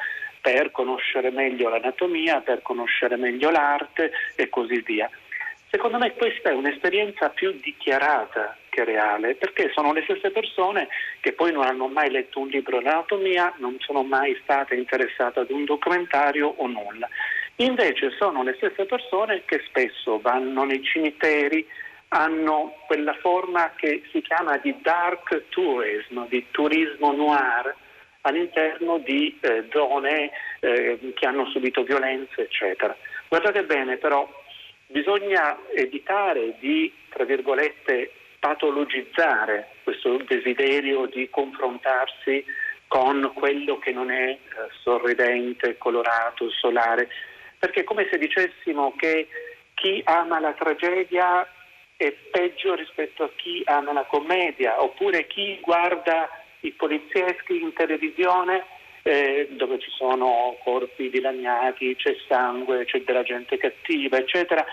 per 0.45 0.73
conoscere 0.73 1.31
meglio 1.31 1.71
l'anatomia, 1.71 2.43
per 2.43 2.61
conoscere 2.61 3.17
meglio 3.17 3.49
l'arte 3.49 4.13
e 4.37 4.51
così 4.51 4.83
via. 4.83 5.09
Secondo 5.71 5.97
me 5.97 6.13
questa 6.13 6.51
è 6.51 6.53
un'esperienza 6.53 7.31
più 7.31 7.59
dichiarata 7.63 8.55
che 8.69 8.85
reale, 8.85 9.37
perché 9.37 9.71
sono 9.73 9.95
le 9.95 10.03
stesse 10.03 10.31
persone 10.31 10.89
che 11.21 11.33
poi 11.33 11.51
non 11.51 11.65
hanno 11.65 11.87
mai 11.87 12.11
letto 12.11 12.41
un 12.41 12.49
libro 12.49 12.79
di 12.79 12.87
anatomia, 12.87 13.55
non 13.57 13.77
sono 13.79 14.03
mai 14.03 14.39
state 14.43 14.75
interessate 14.75 15.41
ad 15.41 15.51
un 15.51 15.65
documentario 15.65 16.53
o 16.59 16.67
nulla. 16.67 17.09
Invece 17.57 18.11
sono 18.19 18.43
le 18.43 18.53
stesse 18.59 18.85
persone 18.85 19.45
che 19.47 19.63
spesso 19.67 20.21
vanno 20.21 20.65
nei 20.65 20.83
cimiteri, 20.83 21.67
hanno 22.09 22.77
quella 22.87 23.15
forma 23.15 23.73
che 23.77 24.03
si 24.13 24.21
chiama 24.21 24.59
di 24.59 24.77
dark 24.83 25.45
tourism, 25.49 26.27
di 26.29 26.45
turismo 26.51 27.13
noir, 27.13 27.75
all'interno 28.27 28.99
di 28.99 29.39
eh, 29.41 29.67
zone 29.71 30.31
eh, 30.61 30.99
che 31.15 31.27
hanno 31.27 31.47
subito 31.47 31.83
violenze, 31.83 32.43
eccetera. 32.43 32.97
Guardate 33.29 33.65
bene, 33.65 33.97
però, 33.97 34.29
bisogna 34.87 35.59
evitare 35.75 36.55
di, 36.59 36.93
tra 37.11 37.25
virgolette, 37.25 38.13
patologizzare 38.39 39.69
questo 39.83 40.19
desiderio 40.27 41.07
di 41.07 41.29
confrontarsi 41.31 42.45
con 42.89 43.31
quello 43.35 43.79
che 43.79 43.93
non 43.93 44.11
è 44.11 44.31
eh, 44.31 44.39
sorridente, 44.83 45.77
colorato, 45.79 46.51
solare, 46.51 47.09
perché 47.59 47.81
è 47.81 47.85
come 47.85 48.07
se 48.11 48.19
dicessimo 48.19 48.95
che 48.97 49.29
chi 49.75 50.01
ama 50.05 50.41
la 50.41 50.53
tragedia 50.53 51.47
è 51.97 52.13
peggio 52.31 52.75
rispetto 52.75 53.25
a 53.25 53.31
chi 53.37 53.63
ama 53.65 53.93
la 53.93 54.05
commedia, 54.05 54.83
oppure 54.83 55.27
chi 55.27 55.59
guarda 55.61 56.29
i 56.65 56.73
polizieschi 56.73 57.61
in 57.61 57.73
televisione 57.73 58.65
eh, 59.03 59.49
dove 59.51 59.79
ci 59.79 59.91
sono 59.91 60.57
corpi 60.65 61.11
dilaniati, 61.11 61.95
c'è 61.97 62.17
sangue, 62.27 62.87
c'è 62.87 63.03
della 63.03 63.23
gente 63.23 63.57
cattiva, 63.59 64.17
eccetera, 64.17 64.65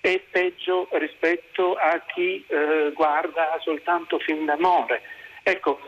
è 0.00 0.18
peggio 0.30 0.88
rispetto 0.92 1.74
a 1.74 2.00
chi 2.06 2.44
eh, 2.46 2.92
guarda 2.94 3.58
soltanto 3.60 4.18
film 4.20 4.46
d'amore. 4.46 5.02
Ecco, 5.42 5.80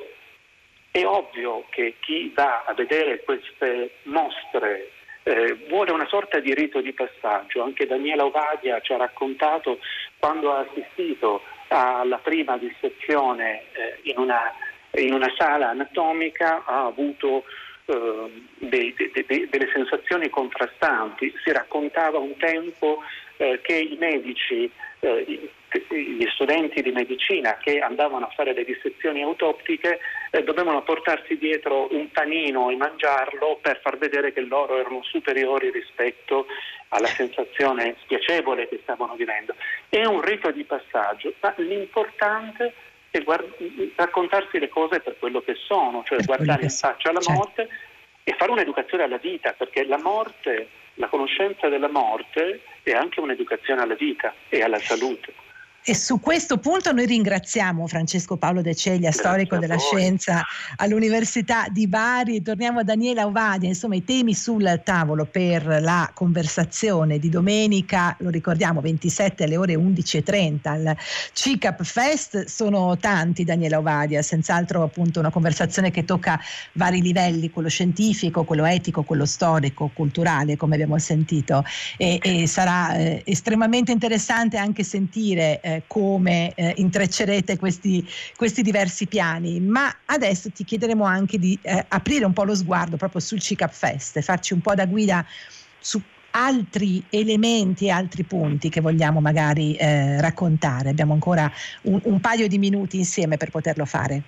è 0.90 1.04
ovvio 1.04 1.64
che 1.70 1.94
chi 2.00 2.32
va 2.34 2.64
a 2.66 2.74
vedere 2.74 3.22
queste 3.22 3.98
mostre 4.02 4.90
eh, 5.22 5.54
vuole 5.68 5.92
una 5.92 6.06
sorta 6.08 6.40
di 6.40 6.52
rito 6.54 6.80
di 6.80 6.92
passaggio. 6.92 7.62
Anche 7.62 7.86
Daniela 7.86 8.24
Ovadia 8.24 8.80
ci 8.80 8.92
ha 8.92 8.96
raccontato 8.96 9.78
quando 10.18 10.52
ha 10.52 10.66
assistito 10.68 11.42
alla 11.68 12.18
prima 12.18 12.58
dissezione 12.58 13.62
eh, 13.72 14.00
in 14.10 14.18
una 14.18 14.52
in 15.00 15.12
una 15.12 15.32
sala 15.36 15.70
anatomica 15.70 16.64
ha 16.64 16.84
avuto 16.84 17.44
eh, 17.86 18.46
dei, 18.58 18.94
de, 18.94 19.24
de, 19.26 19.48
delle 19.50 19.70
sensazioni 19.72 20.28
contrastanti. 20.28 21.34
Si 21.42 21.52
raccontava 21.52 22.18
un 22.18 22.36
tempo 22.36 23.02
eh, 23.38 23.60
che 23.62 23.74
i 23.74 23.96
medici, 23.98 24.70
eh, 25.00 25.50
gli 25.88 26.26
studenti 26.34 26.82
di 26.82 26.92
medicina 26.92 27.56
che 27.56 27.80
andavano 27.80 28.26
a 28.26 28.32
fare 28.36 28.52
le 28.52 28.64
dissezioni 28.64 29.22
autoptiche 29.22 29.98
eh, 30.30 30.42
dovevano 30.44 30.82
portarsi 30.82 31.38
dietro 31.38 31.88
un 31.92 32.10
panino 32.10 32.70
e 32.70 32.76
mangiarlo 32.76 33.58
per 33.60 33.80
far 33.82 33.96
vedere 33.96 34.32
che 34.32 34.42
loro 34.42 34.78
erano 34.78 35.02
superiori 35.02 35.70
rispetto 35.70 36.46
alla 36.88 37.06
sensazione 37.06 37.96
spiacevole 38.02 38.68
che 38.68 38.80
stavano 38.82 39.14
vivendo. 39.14 39.54
È 39.88 40.04
un 40.04 40.20
rito 40.20 40.50
di 40.50 40.64
passaggio, 40.64 41.32
ma 41.40 41.54
l'importante 41.56 42.66
è 42.66 42.72
e 43.12 43.22
guard- 43.22 43.92
raccontarsi 43.94 44.58
le 44.58 44.68
cose 44.68 44.98
per 44.98 45.16
quello 45.18 45.40
che 45.42 45.54
sono, 45.54 46.02
cioè 46.04 46.16
per 46.16 46.26
guardare 46.26 46.64
in 46.64 46.70
faccia 46.70 47.10
alla 47.10 47.20
certo. 47.20 47.38
morte 47.38 47.68
e 48.24 48.34
fare 48.36 48.50
un'educazione 48.50 49.04
alla 49.04 49.18
vita, 49.18 49.52
perché 49.52 49.84
la 49.84 49.98
morte 49.98 50.68
La 50.96 51.08
conoscenza 51.08 51.68
della 51.68 51.88
morte 51.88 52.60
è 52.82 52.90
anche 52.92 53.20
un'educazione 53.20 53.80
alla 53.80 53.94
vita 53.94 54.34
e 54.50 54.62
alla 54.62 54.78
salute. 54.80 55.32
E 55.84 55.96
su 55.96 56.20
questo 56.20 56.58
punto 56.58 56.92
noi 56.92 57.06
ringraziamo 57.06 57.88
Francesco 57.88 58.36
Paolo 58.36 58.62
De 58.62 58.72
Ceglia, 58.72 59.10
storico 59.10 59.58
della 59.58 59.78
scienza 59.78 60.46
all'Università 60.76 61.66
di 61.68 61.88
Bari. 61.88 62.40
Torniamo 62.40 62.78
a 62.78 62.84
Daniela 62.84 63.26
Ovadia, 63.26 63.68
insomma 63.68 63.96
i 63.96 64.04
temi 64.04 64.32
sul 64.32 64.80
tavolo 64.84 65.24
per 65.24 65.66
la 65.80 66.08
conversazione 66.14 67.18
di 67.18 67.28
domenica, 67.28 68.14
lo 68.20 68.30
ricordiamo, 68.30 68.80
27 68.80 69.42
alle 69.42 69.56
ore 69.56 69.74
11.30 69.74 70.68
al 70.68 70.96
CICAP 71.32 71.82
Fest. 71.82 72.44
Sono 72.44 72.96
tanti 72.98 73.42
Daniela 73.42 73.78
Ovadia, 73.78 74.22
senz'altro 74.22 74.84
appunto 74.84 75.18
una 75.18 75.30
conversazione 75.30 75.90
che 75.90 76.04
tocca 76.04 76.38
vari 76.74 77.02
livelli, 77.02 77.50
quello 77.50 77.68
scientifico, 77.68 78.44
quello 78.44 78.66
etico, 78.66 79.02
quello 79.02 79.26
storico, 79.26 79.90
culturale, 79.92 80.56
come 80.56 80.74
abbiamo 80.74 80.96
sentito. 80.98 81.64
E, 81.96 82.20
e 82.22 82.46
sarà 82.46 82.94
eh, 82.94 83.22
estremamente 83.26 83.90
interessante 83.90 84.58
anche 84.58 84.84
sentire 84.84 85.58
eh, 85.60 85.71
eh, 85.76 85.82
come 85.86 86.52
eh, 86.54 86.74
intreccerete 86.76 87.58
questi, 87.58 88.06
questi, 88.36 88.62
diversi 88.62 89.06
piani, 89.06 89.60
ma 89.60 89.90
adesso 90.06 90.50
ti 90.50 90.64
chiederemo 90.64 91.04
anche 91.04 91.38
di 91.38 91.58
eh, 91.62 91.84
aprire 91.88 92.24
un 92.24 92.32
po' 92.32 92.44
lo 92.44 92.54
sguardo 92.54 92.96
proprio 92.96 93.20
sul 93.20 93.40
CICAP 93.40 93.72
Fest, 93.72 94.20
farci 94.20 94.52
un 94.52 94.60
po' 94.60 94.74
da 94.74 94.86
guida 94.86 95.24
su 95.78 96.00
altri 96.32 97.02
elementi 97.10 97.86
e 97.86 97.90
altri 97.90 98.24
punti 98.24 98.68
che 98.68 98.80
vogliamo 98.80 99.20
magari 99.20 99.74
eh, 99.74 100.20
raccontare. 100.20 100.90
Abbiamo 100.90 101.12
ancora 101.12 101.50
un, 101.82 102.00
un, 102.04 102.20
paio 102.20 102.48
di 102.48 102.58
minuti 102.58 102.96
insieme 102.98 103.36
per 103.36 103.50
poterlo 103.50 103.84
fare. 103.84 104.22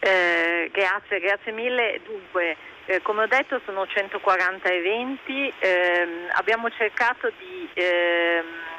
Eh, 0.00 0.70
grazie, 0.72 1.20
grazie 1.20 1.52
mille. 1.52 2.00
Dunque, 2.04 2.56
eh, 2.86 3.02
come 3.02 3.22
ho 3.22 3.26
detto 3.26 3.60
sono 3.64 3.86
140 3.86 4.68
eventi, 4.68 5.52
ehm, 5.58 6.28
abbiamo 6.32 6.70
cercato 6.70 7.30
di 7.38 7.68
ehm, 7.74 7.84
eh, 7.84 8.77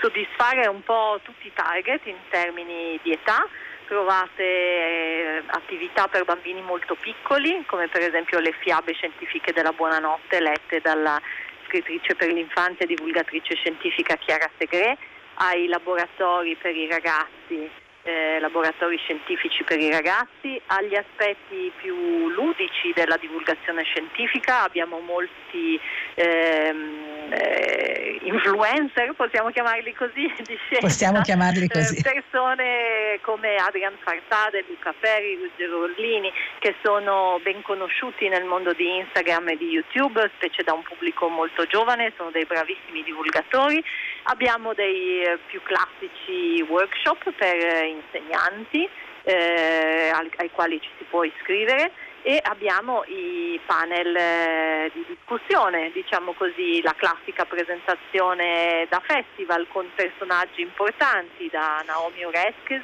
soddisfare 0.00 0.66
un 0.66 0.82
po' 0.82 1.20
tutti 1.22 1.46
i 1.46 1.52
target 1.54 2.06
in 2.06 2.16
termini 2.28 2.98
di 3.02 3.12
età. 3.12 3.46
Trovate 3.86 4.42
eh, 4.42 5.42
attività 5.46 6.08
per 6.08 6.24
bambini 6.24 6.62
molto 6.62 6.94
piccoli, 6.94 7.64
come 7.66 7.88
per 7.88 8.00
esempio 8.00 8.40
le 8.40 8.52
fiabe 8.52 8.94
scientifiche 8.94 9.52
della 9.52 9.72
buonanotte 9.72 10.40
lette 10.40 10.80
dalla 10.80 11.20
scrittrice 11.66 12.14
per 12.14 12.32
l'infanzia 12.32 12.84
e 12.84 12.94
divulgatrice 12.94 13.54
scientifica 13.56 14.16
Chiara 14.16 14.50
Segre, 14.56 14.96
ai 15.34 15.66
laboratori 15.66 16.56
per 16.56 16.74
i 16.74 16.88
ragazzi 16.88 17.70
eh, 18.04 18.38
laboratori 18.38 18.98
scientifici 18.98 19.64
per 19.64 19.80
i 19.80 19.90
ragazzi, 19.90 20.60
agli 20.66 20.94
aspetti 20.94 21.72
più 21.76 22.28
ludici 22.28 22.92
della 22.94 23.16
divulgazione 23.16 23.82
scientifica, 23.82 24.62
abbiamo 24.62 25.00
molti 25.00 25.80
ehm, 26.14 27.13
eh, 27.32 28.18
influencer, 28.22 29.12
possiamo 29.14 29.50
chiamarli 29.50 29.94
così, 29.94 30.32
di 30.44 30.58
possiamo 30.80 31.20
chiamarli 31.20 31.68
così. 31.68 31.98
Eh, 31.98 32.02
persone 32.02 33.18
come 33.22 33.56
Adrian 33.56 33.94
Fartade, 34.02 34.64
Luca 34.68 34.94
Ferri, 34.98 35.36
Ruggero 35.36 35.82
Orlini, 35.82 36.32
che 36.58 36.74
sono 36.82 37.38
ben 37.42 37.62
conosciuti 37.62 38.28
nel 38.28 38.44
mondo 38.44 38.72
di 38.72 38.96
Instagram 38.98 39.50
e 39.50 39.56
di 39.56 39.68
YouTube, 39.68 40.30
specie 40.36 40.62
da 40.62 40.72
un 40.72 40.82
pubblico 40.82 41.28
molto 41.28 41.66
giovane, 41.66 42.12
sono 42.16 42.30
dei 42.30 42.44
bravissimi 42.44 43.02
divulgatori. 43.02 43.82
Abbiamo 44.24 44.72
dei 44.74 45.22
eh, 45.22 45.38
più 45.46 45.60
classici 45.62 46.62
workshop 46.66 47.32
per 47.32 47.56
eh, 47.56 47.86
insegnanti 47.88 48.88
eh, 49.24 50.10
ai, 50.12 50.30
ai, 50.36 50.50
quali 50.50 50.80
ci 50.80 50.88
si 50.98 51.04
può 51.08 51.24
iscrivere 51.24 51.90
e 52.26 52.40
abbiamo 52.42 53.04
i 53.04 53.60
panel 53.66 54.16
eh, 54.16 54.90
di 54.94 55.04
discussione, 55.06 55.90
diciamo 55.92 56.32
così, 56.32 56.80
la 56.80 56.94
classica 56.96 57.44
presentazione 57.44 58.86
da 58.88 58.98
festival 59.04 59.66
con 59.68 59.86
personaggi 59.94 60.62
importanti 60.62 61.50
da 61.50 61.84
Naomi 61.84 62.24
Oreskes, 62.24 62.82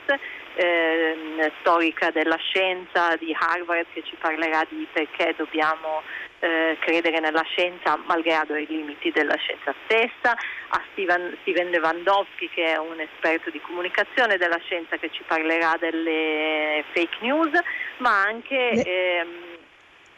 eh, 0.56 1.50
storica 1.60 2.10
della 2.10 2.36
scienza 2.36 3.16
di 3.16 3.34
Harvard 3.34 3.86
che 3.94 4.02
ci 4.04 4.14
parlerà 4.20 4.62
di 4.68 4.86
perché 4.92 5.32
dobbiamo 5.34 6.02
eh, 6.40 6.76
credere 6.80 7.20
nella 7.20 7.42
scienza 7.42 7.98
malgrado 8.06 8.56
i 8.56 8.66
limiti 8.66 9.10
della 9.10 9.36
scienza 9.36 9.74
stessa, 9.84 10.32
a 10.68 10.82
Steven, 10.92 11.36
Steven 11.42 11.70
Lewandowski 11.70 12.48
che 12.48 12.64
è 12.72 12.76
un 12.76 12.98
esperto 13.00 13.50
di 13.50 13.60
comunicazione 13.60 14.36
della 14.36 14.58
scienza 14.58 14.96
che 14.96 15.10
ci 15.10 15.22
parlerà 15.26 15.76
delle 15.78 16.84
fake 16.92 17.16
news, 17.20 17.50
ma 17.98 18.22
anche... 18.22 18.70
Ehm, 18.70 19.49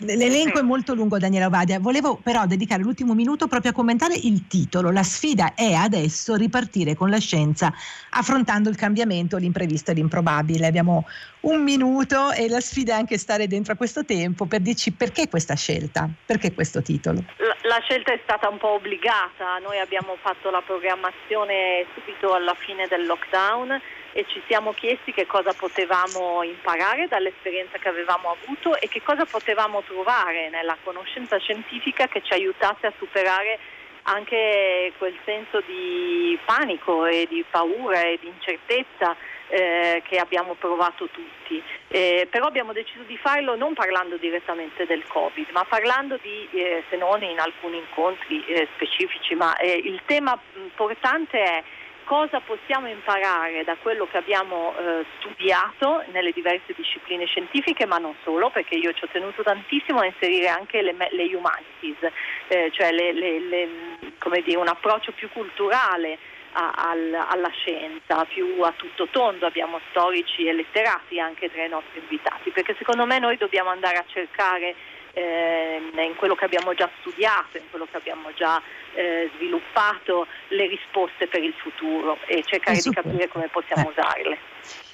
L'elenco 0.05 0.59
è 0.59 0.63
molto 0.63 0.95
lungo, 0.95 1.19
Daniela 1.19 1.47
Ovadia. 1.47 1.79
Volevo 1.79 2.17
però 2.17 2.47
dedicare 2.47 2.83
l'ultimo 2.83 3.15
minuto 3.15 3.47
proprio 3.47 3.71
a 3.71 3.75
commentare 3.75 4.15
il 4.15 4.47
titolo. 4.49 4.91
La 4.91 5.03
sfida 5.03 5.55
è 5.55 5.73
adesso 5.73 6.35
ripartire 6.35 6.95
con 6.95 7.09
la 7.09 7.19
scienza 7.19 7.73
affrontando 8.11 8.69
il 8.69 8.77
cambiamento, 8.77 9.37
l'imprevisto 9.37 9.93
e 9.93 9.95
l'improbabile. 9.95 10.67
Abbiamo 10.67 11.07
un 11.43 11.63
minuto 11.63 12.33
e 12.33 12.49
la 12.49 12.61
sfida 12.61 12.95
è 12.95 12.99
anche 12.99 13.17
stare 13.19 13.47
dentro 13.47 13.73
a 13.73 13.77
questo 13.77 14.05
tempo 14.05 14.47
per 14.47 14.61
dirci 14.61 14.93
perché 14.93 15.29
questa 15.29 15.55
scelta, 15.55 16.09
perché 16.27 16.53
questo 16.53 16.83
titolo. 16.83 17.25
La, 17.37 17.57
la 17.63 17.81
scelta 17.81 18.13
è 18.13 18.21
stata 18.23 18.49
un 18.49 18.59
po' 18.59 18.75
obbligata. 18.75 19.59
Noi 19.63 19.79
abbiamo 19.79 20.17
fatto 20.21 20.51
la 20.51 20.63
programmazione 20.63 21.87
subito 21.95 22.35
alla 22.35 22.55
fine 22.55 22.87
del 22.89 23.07
lockdown 23.07 23.81
e 24.13 24.25
ci 24.29 24.43
siamo 24.47 24.73
chiesti 24.73 25.13
che 25.13 25.27
cosa 25.27 25.53
potevamo 25.53 26.43
imparare 26.43 27.09
dall'esperienza 27.09 27.79
che 27.79 27.89
avevamo 27.89 28.37
avuto 28.37 28.79
e 28.79 28.89
che 28.89 29.03
cosa 29.03 29.25
potevamo 29.25 29.83
trovare 29.83 30.51
nella 30.51 30.77
conoscenza 30.85 31.39
scientifica 31.39 32.07
che 32.07 32.23
ci 32.23 32.33
aiutasse 32.33 32.87
a 32.87 32.93
superare 32.99 33.59
anche 34.05 34.93
quel 34.99 35.17
senso 35.25 35.63
di 35.67 36.39
panico 36.45 37.07
e 37.07 37.27
di 37.29 37.45
paura 37.49 38.03
e 38.03 38.19
di 38.21 38.27
incertezza 38.27 39.17
eh, 39.49 40.03
che 40.05 40.17
abbiamo 40.17 40.55
provato 40.55 41.09
tutti. 41.09 41.63
Eh, 41.89 42.27
però 42.31 42.47
abbiamo 42.47 42.73
deciso 42.73 43.03
di 43.03 43.17
farlo 43.19 43.55
non 43.55 43.75
parlando 43.75 44.17
direttamente 44.17 44.87
del 44.87 45.07
Covid, 45.07 45.51
ma 45.53 45.65
parlando 45.65 46.19
di, 46.21 46.49
eh, 46.53 46.83
se 46.89 46.97
non 46.97 47.23
in 47.23 47.39
alcuni 47.39 47.77
incontri 47.79 48.45
eh, 48.47 48.69
specifici, 48.75 49.35
ma 49.35 49.57
eh, 49.57 49.75
il 49.85 50.01
tema 50.07 50.39
importante 50.55 51.39
è 51.39 51.63
cosa 52.05 52.41
possiamo 52.41 52.89
imparare 52.89 53.65
da 53.65 53.77
quello 53.77 54.07
che 54.07 54.17
abbiamo 54.17 54.75
eh, 54.77 55.05
studiato 55.19 56.05
nelle 56.13 56.33
diverse 56.33 56.73
discipline 56.75 57.27
scientifiche, 57.27 57.87
ma 57.87 57.99
non 57.99 58.15
solo, 58.23 58.51
perché 58.51 58.75
io 58.77 58.93
ci 58.93 59.05
ho 59.05 59.09
tenuto 59.09 59.43
tantissimo 59.43 60.01
a 60.01 60.07
inserire 60.07 60.49
anche 60.49 60.83
le, 60.83 60.95
le 61.11 61.35
humanities, 61.35 62.13
eh, 62.49 62.71
cioè 62.73 62.93
le, 62.93 63.13
le, 63.13 63.69
dire, 64.45 64.59
un 64.59 64.69
approccio 64.69 65.13
più 65.13 65.29
culturale 65.31 66.19
alla 66.55 67.49
scienza, 67.49 68.27
più 68.27 68.61
a 68.61 68.73
tutto 68.77 69.09
tondo, 69.11 69.47
abbiamo 69.47 69.81
storici 69.89 70.47
e 70.47 70.53
letterati 70.53 71.19
anche 71.19 71.51
tra 71.51 71.65
i 71.65 71.69
nostri 71.69 72.01
invitati, 72.01 72.51
perché 72.51 72.75
secondo 72.77 73.07
me 73.07 73.19
noi 73.19 73.39
dobbiamo 73.39 73.71
andare 73.71 73.97
a 73.97 74.05
cercare 74.07 74.75
eh, 75.15 75.81
in 75.95 76.15
quello 76.17 76.35
che 76.35 76.45
abbiamo 76.45 76.75
già 76.75 76.89
studiato, 77.01 77.59
in 77.59 77.69
quello 77.71 77.87
che 77.91 77.97
abbiamo 77.97 78.33
già 78.35 78.61
eh, 78.95 79.31
sviluppato 79.37 80.27
le 80.49 80.67
risposte 80.67 81.27
per 81.27 81.43
il 81.43 81.55
futuro 81.55 82.19
e 82.27 82.43
cercare 82.45 82.79
di 82.79 82.91
capire 82.91 83.29
come 83.29 83.49
possiamo 83.49 83.89
eh. 83.89 83.91
usarle. 83.91 84.39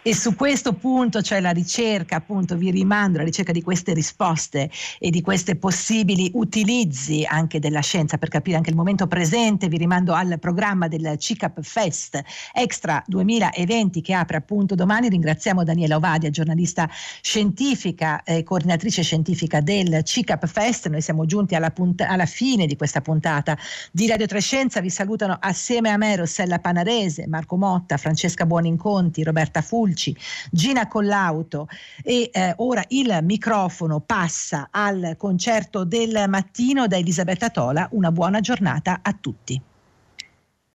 E 0.09 0.15
su 0.15 0.35
questo 0.37 0.73
punto, 0.73 1.21
cioè 1.21 1.39
la 1.39 1.51
ricerca, 1.51 2.17
appunto, 2.17 2.57
vi 2.57 2.71
rimando 2.71 3.19
alla 3.19 3.27
ricerca 3.27 3.53
di 3.53 3.63
queste 3.63 3.93
risposte 3.93 4.71
e 4.99 5.11
di 5.11 5.21
questi 5.21 5.55
possibili 5.57 6.31
utilizzi 6.33 7.27
anche 7.29 7.59
della 7.59 7.81
scienza 7.81 8.17
per 8.17 8.31
capire 8.31 8.57
anche 8.57 8.71
il 8.71 8.77
momento 8.77 9.07
presente, 9.07 9.69
vi 9.69 9.77
rimando 9.77 10.15
al 10.15 10.39
programma 10.39 10.89
del 10.89 11.19
CICAP 11.19 11.61
Fest 11.61 12.23
Extra 12.55 13.03
2020 13.07 14.01
che 14.01 14.15
apre 14.15 14.39
appunto 14.39 14.75
domani. 14.75 15.11
Ringraziamo 15.11 15.63
Daniela 15.63 15.97
Ovadia, 15.97 16.31
giornalista 16.31 16.89
scientifica 17.21 18.23
e 18.23 18.45
coordinatrice 18.45 19.03
scientifica 19.03 19.61
del 19.61 20.05
CICAP 20.05 20.47
Fest. 20.47 20.89
Noi 20.89 21.03
siamo 21.03 21.27
giunti 21.27 21.55
alla, 21.55 21.71
punt- 21.71 22.01
alla 22.01 22.25
fine 22.25 22.65
di 22.65 22.77
questa 22.77 23.03
puntata 23.03 23.59
di 23.93 24.07
Radio 24.07 24.27
Trescenza. 24.27 24.81
Vi 24.81 24.89
salutano 24.89 25.37
assieme 25.39 25.91
a 25.91 25.99
me 25.99 26.17
Rossella 26.17 26.61
Panarese, 26.61 27.27
Marco 27.27 27.59
Motta, 27.59 27.99
Francesca 27.99 28.47
Buoninconti, 28.47 29.23
Roberta 29.23 29.58
Fulci 29.63 29.77
Fulci, 29.89 30.17
Gina 30.51 30.87
Collauto 30.87 31.69
e 32.03 32.31
eh, 32.33 32.55
ora 32.59 32.85
il 32.89 33.19
microfono 33.23 34.01
passa 34.01 34.69
al 34.71 35.15
concerto 35.17 35.85
del 35.85 36.25
mattino 36.29 36.87
da 36.87 36.97
Elisabetta 36.97 37.51
Tola. 37.51 37.89
Una 37.93 38.13
buona 38.13 38.41
giornata 38.41 39.01
a 39.03 39.13
tutti. 39.19 39.61